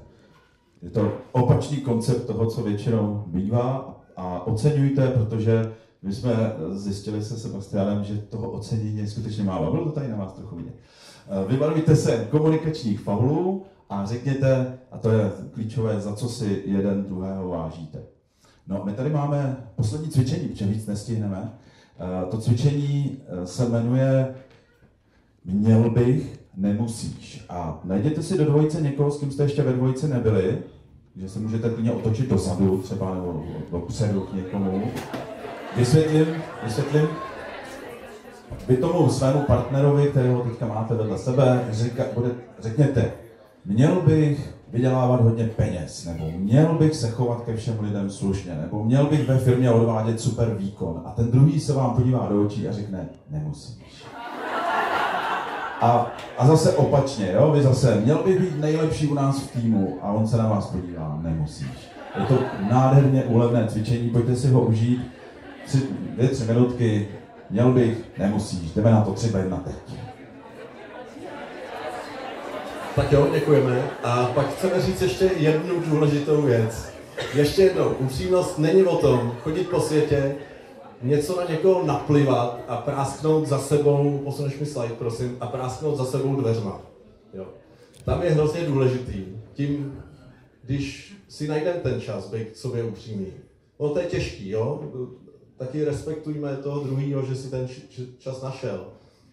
Je 0.81 0.89
to 0.89 1.17
opačný 1.31 1.77
koncept 1.77 2.27
toho, 2.27 2.45
co 2.45 2.63
většinou 2.63 3.23
bývá 3.27 4.01
a 4.15 4.47
oceňujte, 4.47 5.07
protože 5.07 5.73
my 6.01 6.13
jsme 6.13 6.53
zjistili 6.71 7.23
se 7.23 7.39
Sebastianem, 7.39 8.03
že 8.03 8.17
toho 8.17 8.51
ocenění 8.51 8.99
je 8.99 9.07
skutečně 9.07 9.43
málo. 9.43 9.71
Bylo 9.71 9.85
to 9.85 9.91
tady 9.91 10.07
na 10.07 10.15
vás 10.15 10.33
trochu 10.33 10.55
vidět. 10.55 10.73
Eh, 11.27 11.47
Vyvarujte 11.47 11.95
se 11.95 12.27
komunikačních 12.31 12.99
faulů 12.99 13.65
a 13.91 14.05
řekněte, 14.05 14.77
a 14.91 14.97
to 14.97 15.11
je 15.11 15.31
klíčové, 15.53 16.01
za 16.01 16.15
co 16.15 16.29
si 16.29 16.63
jeden 16.65 17.03
druhého 17.03 17.49
vážíte. 17.49 17.99
No, 18.67 18.81
my 18.85 18.93
tady 18.93 19.09
máme 19.09 19.57
poslední 19.75 20.09
cvičení, 20.09 20.47
protože 20.47 20.65
víc 20.65 20.87
nestihneme. 20.87 21.53
Eh, 21.99 22.25
To 22.31 22.37
cvičení 22.37 23.17
eh, 23.27 23.47
se 23.47 23.69
jmenuje 23.69 24.35
Měl 25.45 25.89
bych, 25.89 26.39
nemusíš. 26.57 27.45
A 27.49 27.79
najděte 27.83 28.23
si 28.23 28.37
do 28.37 28.45
dvojice 28.45 28.81
někoho, 28.81 29.11
s 29.11 29.19
kým 29.19 29.31
jste 29.31 29.43
ještě 29.43 29.63
ve 29.63 29.73
dvojici 29.73 30.07
nebyli 30.07 30.63
že 31.15 31.29
se 31.29 31.39
můžete 31.39 31.69
klidně 31.69 31.91
otočit 31.91 32.29
dozadu 32.29 32.77
třeba 32.77 33.15
nebo 33.15 33.43
dopředu 33.71 34.21
k 34.21 34.33
někomu. 34.33 34.83
Vysvětlím, 35.77 36.25
vysvětlím. 36.63 37.07
Vy 38.67 38.77
tomu 38.77 39.09
svému 39.09 39.41
partnerovi, 39.41 40.07
kterého 40.07 40.41
teďka 40.41 40.67
máte 40.67 40.95
vedle 40.95 41.17
sebe, 41.17 41.67
řekněte, 42.59 43.11
měl 43.65 44.01
bych 44.01 44.53
vydělávat 44.73 45.21
hodně 45.21 45.47
peněz, 45.47 46.05
nebo 46.05 46.31
měl 46.37 46.73
bych 46.73 46.95
se 46.95 47.09
chovat 47.09 47.41
ke 47.41 47.55
všem 47.55 47.77
lidem 47.81 48.09
slušně, 48.09 48.55
nebo 48.61 48.83
měl 48.83 49.05
bych 49.05 49.27
ve 49.27 49.37
firmě 49.37 49.71
odvádět 49.71 50.19
super 50.19 50.55
výkon. 50.59 51.01
A 51.05 51.11
ten 51.11 51.31
druhý 51.31 51.59
se 51.59 51.73
vám 51.73 51.95
podívá 51.95 52.27
do 52.29 52.45
očí 52.45 52.67
a 52.67 52.71
řekne, 52.71 53.09
nemusíš. 53.29 54.05
A, 55.81 56.11
a 56.37 56.47
zase 56.47 56.73
opačně, 56.73 57.31
jo? 57.31 57.51
vy 57.51 57.61
zase, 57.61 58.01
měl 58.03 58.23
bych 58.25 58.39
být 58.39 58.59
nejlepší 58.59 59.07
u 59.07 59.13
nás 59.13 59.39
v 59.39 59.51
týmu 59.51 59.97
a 60.01 60.11
on 60.11 60.27
se 60.27 60.37
na 60.37 60.47
vás 60.47 60.67
podívá, 60.67 61.19
nemusíš. 61.21 61.91
Je 62.19 62.25
to 62.25 62.39
nádherně 62.69 63.23
úlevné 63.23 63.67
cvičení, 63.67 64.09
pojďte 64.09 64.35
si 64.35 64.47
ho 64.47 64.61
užít. 64.61 65.01
Tři, 65.65 65.81
dvě, 66.15 66.27
tři 66.27 66.43
minutky, 66.43 67.07
měl 67.49 67.73
bych, 67.73 68.03
nemusíš, 68.17 68.71
jdeme 68.71 68.91
na 68.91 69.01
to 69.01 69.13
třeba 69.13 69.39
jedna 69.39 69.57
teď. 69.57 70.10
Tak 72.95 73.11
jo, 73.11 73.27
děkujeme. 73.33 73.91
A 74.03 74.25
pak 74.25 74.55
chceme 74.55 74.81
říct 74.81 75.01
ještě 75.01 75.25
jednu 75.37 75.79
důležitou 75.79 76.41
věc. 76.41 76.89
Ještě 77.33 77.61
jednou, 77.61 77.93
upřímnost 77.93 78.57
není 78.57 78.83
o 78.83 78.97
tom 78.97 79.35
chodit 79.43 79.69
po 79.69 79.79
světě, 79.79 80.35
něco 81.01 81.41
na 81.41 81.45
někoho 81.45 81.85
naplivat 81.85 82.59
a 82.67 82.77
prásknout 82.77 83.47
za 83.47 83.59
sebou, 83.59 84.21
posuneš 84.23 84.59
mi 84.59 84.65
slide, 84.65 84.93
prosím, 84.93 85.37
a 85.39 85.47
prásknout 85.47 85.97
za 85.97 86.05
sebou 86.05 86.35
dveřma. 86.35 86.81
Jo. 87.33 87.45
Tam 88.05 88.23
je 88.23 88.29
hrozně 88.29 88.61
důležitý. 88.61 89.25
Tím, 89.53 90.03
když 90.63 91.15
si 91.27 91.47
najdeme 91.47 91.79
ten 91.79 92.01
čas, 92.01 92.29
být 92.29 92.57
sobě 92.57 92.83
upřímný. 92.83 93.33
No 93.79 93.89
to 93.89 93.99
je 93.99 94.05
těžký, 94.05 94.49
jo? 94.49 94.83
Taky 95.57 95.83
respektujme 95.83 96.55
toho 96.55 96.79
druhého, 96.79 97.25
že 97.25 97.35
si 97.35 97.49
ten 97.49 97.67
čas 98.17 98.41
našel. 98.41 98.85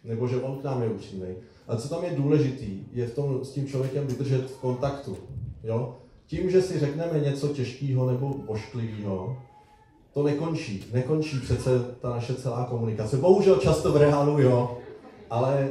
Nebo 0.05 0.29
že 0.29 0.37
on 0.37 0.59
k 0.59 0.65
nám 0.65 0.83
je 0.83 0.89
upřímný. 0.89 1.35
A 1.69 1.77
co 1.77 1.89
tam 1.89 2.05
je 2.05 2.11
důležitý, 2.11 2.83
je 2.93 3.07
v 3.07 3.15
tom 3.15 3.45
s 3.45 3.51
tím 3.51 3.67
člověkem 3.67 4.07
vydržet 4.07 4.51
v 4.51 4.57
kontaktu. 4.57 5.17
Jo? 5.65 5.97
Tím, 6.27 6.51
že 6.51 6.63
si 6.63 6.79
řekneme 6.79 7.21
něco 7.21 7.49
těžkého 7.49 8.11
nebo 8.11 8.35
ošklivého, 8.47 9.37
to 10.13 10.23
nekončí. 10.23 10.85
Nekončí 10.93 11.41
přece 11.41 11.71
ta 12.01 12.11
naše 12.11 12.35
celá 12.35 12.65
komunikace. 12.65 13.17
Bohužel 13.17 13.57
často 13.57 13.93
v 13.93 13.97
reálu 13.97 14.41
jo, 14.41 14.79
ale 15.31 15.69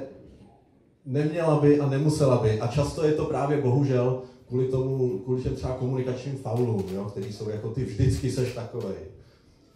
neměla 1.05 1.60
by 1.60 1.79
a 1.79 1.89
nemusela 1.89 2.38
by. 2.38 2.60
A 2.60 2.67
často 2.67 3.05
je 3.05 3.13
to 3.13 3.25
právě 3.25 3.62
bohužel 3.62 4.21
kvůli 4.47 4.67
tomu, 4.67 5.19
kvůli 5.19 5.43
těm 5.43 5.55
třeba 5.55 5.73
komunikačním 5.73 6.38
faulům, 6.38 6.83
jo, 6.93 7.05
který 7.05 7.33
jsou 7.33 7.49
jako 7.49 7.69
ty 7.69 7.83
vždycky 7.83 8.31
seš 8.31 8.53
takovej. 8.53 8.95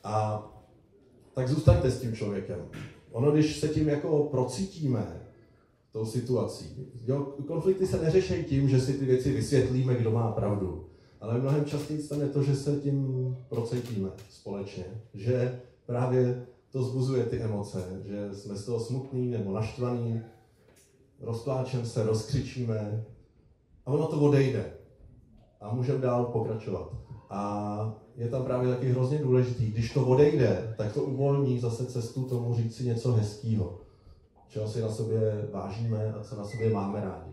A 0.03 0.47
tak 1.34 1.47
zůstaňte 1.47 1.91
s 1.91 2.01
tím 2.01 2.15
člověkem. 2.15 2.60
Ono, 3.12 3.31
když 3.31 3.60
se 3.60 3.67
tím 3.67 3.89
jako 3.89 4.27
procítíme, 4.31 5.21
tou 5.91 6.06
situací. 6.06 6.91
Jo, 7.08 7.34
konflikty 7.47 7.88
se 7.88 8.01
neřeší 8.01 8.43
tím, 8.43 8.69
že 8.69 8.82
si 8.82 8.93
ty 8.93 9.06
věci 9.06 9.34
vysvětlíme, 9.34 9.95
kdo 9.95 10.12
má 10.12 10.32
pravdu. 10.32 10.86
Ale 11.21 11.39
mnohem 11.39 11.65
častěji 11.65 12.01
je 12.19 12.27
to, 12.27 12.43
že 12.43 12.56
se 12.56 12.75
tím 12.75 13.38
procítíme 13.49 14.10
společně. 14.30 14.86
Že 15.13 15.62
právě 15.86 16.45
to 16.71 16.84
zbuzuje 16.84 17.25
ty 17.25 17.38
emoce, 17.38 18.01
že 18.06 18.36
jsme 18.36 18.56
z 18.56 18.65
toho 18.65 18.80
smutný 18.80 19.32
nebo 19.32 19.54
naštvaný, 19.54 20.21
rozpláčeme 21.19 21.86
se, 21.86 22.04
rozkřičíme 22.04 23.06
a 23.86 23.91
ono 23.91 24.08
to 24.08 24.19
odejde. 24.19 24.73
A 25.62 25.73
můžeme 25.73 25.99
dál 25.99 26.25
pokračovat. 26.25 26.95
A 27.30 28.01
je 28.15 28.30
tam 28.30 28.43
právě 28.43 28.69
taky 28.69 28.89
hrozně 28.89 29.17
důležitý, 29.17 29.71
když 29.71 29.93
to 29.93 30.06
odejde, 30.06 30.73
tak 30.77 30.93
to 30.93 31.04
uvolní 31.04 31.60
zase 31.60 31.86
cestu 31.86 32.23
tomu 32.23 32.56
říct 32.56 32.75
si 32.75 32.84
něco 32.84 33.12
hezkého 33.12 33.80
čeho 34.52 34.68
si 34.68 34.82
na 34.82 34.90
sobě 34.90 35.48
vážíme 35.54 36.14
a 36.20 36.24
co 36.24 36.36
na 36.36 36.44
sobě 36.44 36.70
máme 36.70 37.02
rádi. 37.02 37.32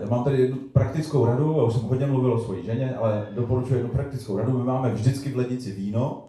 Já 0.00 0.08
mám 0.08 0.24
tady 0.24 0.40
jednu 0.40 0.56
praktickou 0.72 1.26
radu, 1.26 1.54
já 1.56 1.62
už 1.62 1.72
jsem 1.72 1.82
hodně 1.82 2.06
mluvil 2.06 2.32
o 2.32 2.40
svojí 2.40 2.64
ženě, 2.64 2.96
ale 2.96 3.26
doporučuji 3.34 3.74
jednu 3.74 3.90
praktickou 3.90 4.36
radu. 4.36 4.58
My 4.58 4.64
máme 4.64 4.94
vždycky 4.94 5.30
v 5.30 5.36
lednici 5.36 5.72
víno 5.72 6.28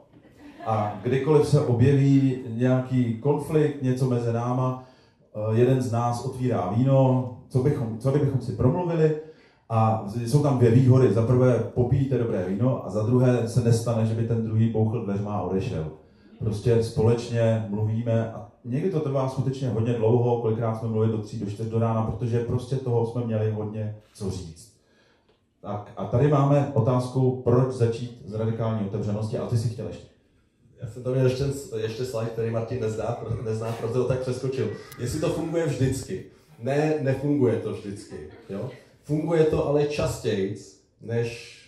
a 0.66 1.00
kdykoliv 1.04 1.48
se 1.48 1.66
objeví 1.66 2.38
nějaký 2.48 3.18
konflikt, 3.18 3.82
něco 3.82 4.10
mezi 4.10 4.34
náma, 4.34 4.84
eh, 5.36 5.60
jeden 5.60 5.82
z 5.82 5.92
nás 5.92 6.26
otvírá 6.26 6.70
víno, 6.70 7.30
co, 7.50 7.64
bychom, 7.64 7.98
co 7.98 8.12
kdybychom 8.12 8.42
si 8.42 8.52
promluvili, 8.52 9.16
a 9.70 10.06
jsou 10.26 10.44
tam 10.44 10.58
dvě 10.58 10.72
výhody. 10.72 11.14
Za 11.14 11.26
prvé 11.26 11.60
popíjíte 11.74 12.18
dobré 12.18 12.46
víno 12.48 12.86
a 12.86 12.90
za 12.90 13.04
druhé 13.04 13.48
se 13.48 13.62
nestane, 13.62 14.06
že 14.06 14.14
by 14.14 14.28
ten 14.28 14.44
druhý 14.44 14.70
bouchl 14.70 15.06
dveřma 15.06 15.34
a 15.34 15.42
odešel 15.42 15.92
prostě 16.40 16.84
společně 16.84 17.66
mluvíme 17.70 18.34
a 18.34 18.50
někdy 18.66 18.90
to 18.90 19.00
trvá 19.00 19.30
skutečně 19.30 19.70
hodně 19.70 19.94
dlouho, 19.94 20.42
kolikrát 20.42 20.76
jsme 20.76 20.88
mluvili 20.88 21.12
do 21.12 21.18
tří, 21.18 21.40
do 21.40 21.52
čtyř 21.52 21.68
do 21.68 21.80
rána, 21.80 22.02
protože 22.02 22.40
prostě 22.40 22.76
toho 22.76 23.06
jsme 23.06 23.26
měli 23.26 23.52
hodně 23.52 23.98
co 24.14 24.32
říct. 24.32 24.74
Tak 25.62 25.92
a 25.98 26.06
tady 26.06 26.28
máme 26.28 26.72
otázku, 26.74 27.42
proč 27.42 27.74
začít 27.74 28.22
s 28.26 28.34
radikální 28.34 28.88
otevřenosti, 28.88 29.38
a 29.38 29.48
ty 29.48 29.58
si 29.58 29.70
chtěl 29.70 29.88
ještě. 29.88 30.08
Já 30.82 30.88
jsem 30.88 31.04
tam 31.04 31.14
měl 31.14 31.26
ještě, 31.26 31.44
ještě 31.78 32.06
slide, 32.06 32.30
který 32.30 32.52
Martin 32.52 32.82
nezná, 32.82 33.18
nezná, 33.46 33.72
proto 33.72 34.00
ho 34.00 34.06
tak 34.06 34.20
přeskočil. 34.20 34.70
Jestli 35.00 35.20
to 35.20 35.30
funguje 35.30 35.66
vždycky. 35.66 36.26
Ne, 36.60 37.00
nefunguje 37.02 37.60
to 37.60 37.74
vždycky. 37.74 38.16
Jo? 38.50 38.70
Funguje 39.04 39.44
to 39.44 39.68
ale 39.68 39.86
častěji, 39.86 40.58
než 41.02 41.60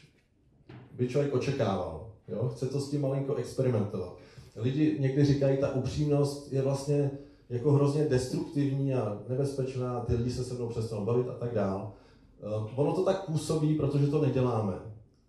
by 0.92 1.08
člověk 1.08 1.34
očekával. 1.34 2.08
Jo? 2.28 2.50
Chce 2.56 2.66
to 2.66 2.80
s 2.80 2.90
tím 2.90 3.02
malinko 3.02 3.36
experimentovat 3.36 4.21
lidi 4.56 4.98
někdy 5.00 5.26
říkají, 5.26 5.58
ta 5.58 5.76
upřímnost 5.76 6.54
je 6.54 6.62
vlastně 6.62 7.12
jako 7.50 7.72
hrozně 7.72 8.06
destruktivní 8.06 8.94
a 8.94 9.22
nebezpečná, 9.30 10.00
ty 10.00 10.16
lidi 10.16 10.32
se 10.32 10.44
se 10.44 10.54
mnou 10.54 10.70
přestanou 10.70 11.06
bavit 11.06 11.28
a 11.30 11.34
tak 11.34 11.54
dál. 11.54 11.94
Eh, 12.40 12.72
ono 12.76 12.94
to 12.94 13.04
tak 13.04 13.26
působí, 13.26 13.76
protože 13.76 14.08
to 14.08 14.22
neděláme. 14.22 14.74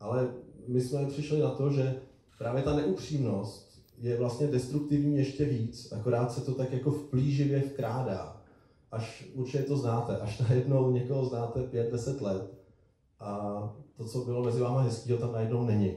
Ale 0.00 0.28
my 0.68 0.80
jsme 0.80 1.06
přišli 1.06 1.40
na 1.40 1.50
to, 1.50 1.70
že 1.70 1.94
právě 2.38 2.62
ta 2.62 2.76
neupřímnost 2.76 3.82
je 3.98 4.16
vlastně 4.16 4.46
destruktivní 4.46 5.16
ještě 5.16 5.44
víc, 5.44 5.92
akorát 5.92 6.32
se 6.32 6.40
to 6.40 6.54
tak 6.54 6.72
jako 6.72 6.90
v 6.90 7.10
plíživě 7.10 7.60
vkrádá. 7.60 8.42
Až 8.90 9.26
určitě 9.34 9.62
to 9.62 9.76
znáte, 9.76 10.16
až 10.16 10.38
najednou 10.38 10.90
někoho 10.90 11.24
znáte 11.24 11.60
5-10 11.60 12.22
let 12.22 12.54
a 13.20 13.62
to, 13.96 14.04
co 14.04 14.18
bylo 14.18 14.44
mezi 14.44 14.60
váma 14.60 14.80
hezkého, 14.80 15.18
tam 15.18 15.32
najednou 15.32 15.64
není. 15.64 15.96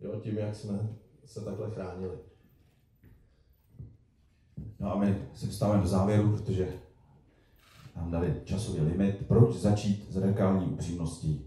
Jo, 0.00 0.20
tím, 0.20 0.38
jak 0.38 0.56
jsme 0.56 0.96
se 1.24 1.40
takhle 1.40 1.70
chránili. 1.70 2.29
No 4.80 4.92
a 4.92 4.98
my 4.98 5.18
se 5.34 5.46
dostáváme 5.46 5.82
do 5.82 5.88
závěru, 5.88 6.36
protože 6.36 6.68
nám 7.96 8.10
dali 8.10 8.40
časový 8.44 8.80
limit. 8.80 9.26
Proč 9.28 9.54
začít 9.56 10.06
s 10.10 10.16
radikální 10.16 10.66
upřímností? 10.66 11.46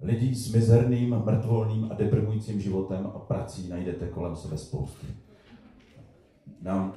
Lidí 0.00 0.34
s 0.34 0.54
mizerným, 0.54 1.22
mrtvolným 1.24 1.88
a 1.92 1.94
deprimujícím 1.94 2.60
životem 2.60 3.06
a 3.14 3.18
prací 3.18 3.68
najdete 3.68 4.08
kolem 4.08 4.36
sebe 4.36 4.58
spousty. 4.58 5.06
Nám 6.62 6.92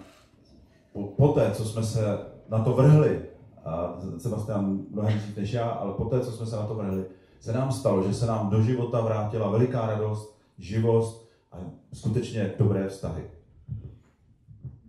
po, 0.94 1.04
poté, 1.04 1.52
co 1.52 1.66
jsme 1.66 1.84
se 1.84 2.20
na 2.50 2.64
to 2.64 2.74
vrhli, 2.74 3.22
a 3.66 4.00
Sebastian 4.18 4.80
mnohem 4.92 5.20
dřív 5.20 5.38
než 5.38 5.54
já, 5.54 5.70
ale 5.70 5.94
poté, 5.94 6.20
co 6.20 6.32
jsme 6.32 6.46
se 6.46 6.56
na 6.56 6.66
to 6.66 6.76
vrhli, 6.76 7.06
se 7.40 7.54
nám 7.54 7.72
stalo, 7.72 8.08
že 8.08 8.14
se 8.14 8.26
nám 8.26 8.50
do 8.50 8.62
života 8.62 9.02
vrátila 9.02 9.50
veliká 9.50 9.88
radost, 9.88 10.38
živost 10.58 11.30
a 11.52 11.58
skutečně 11.94 12.54
dobré 12.60 12.90
vztahy. 12.90 13.24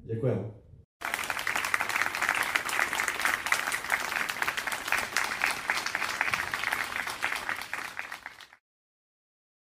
Děkujeme. 0.06 0.55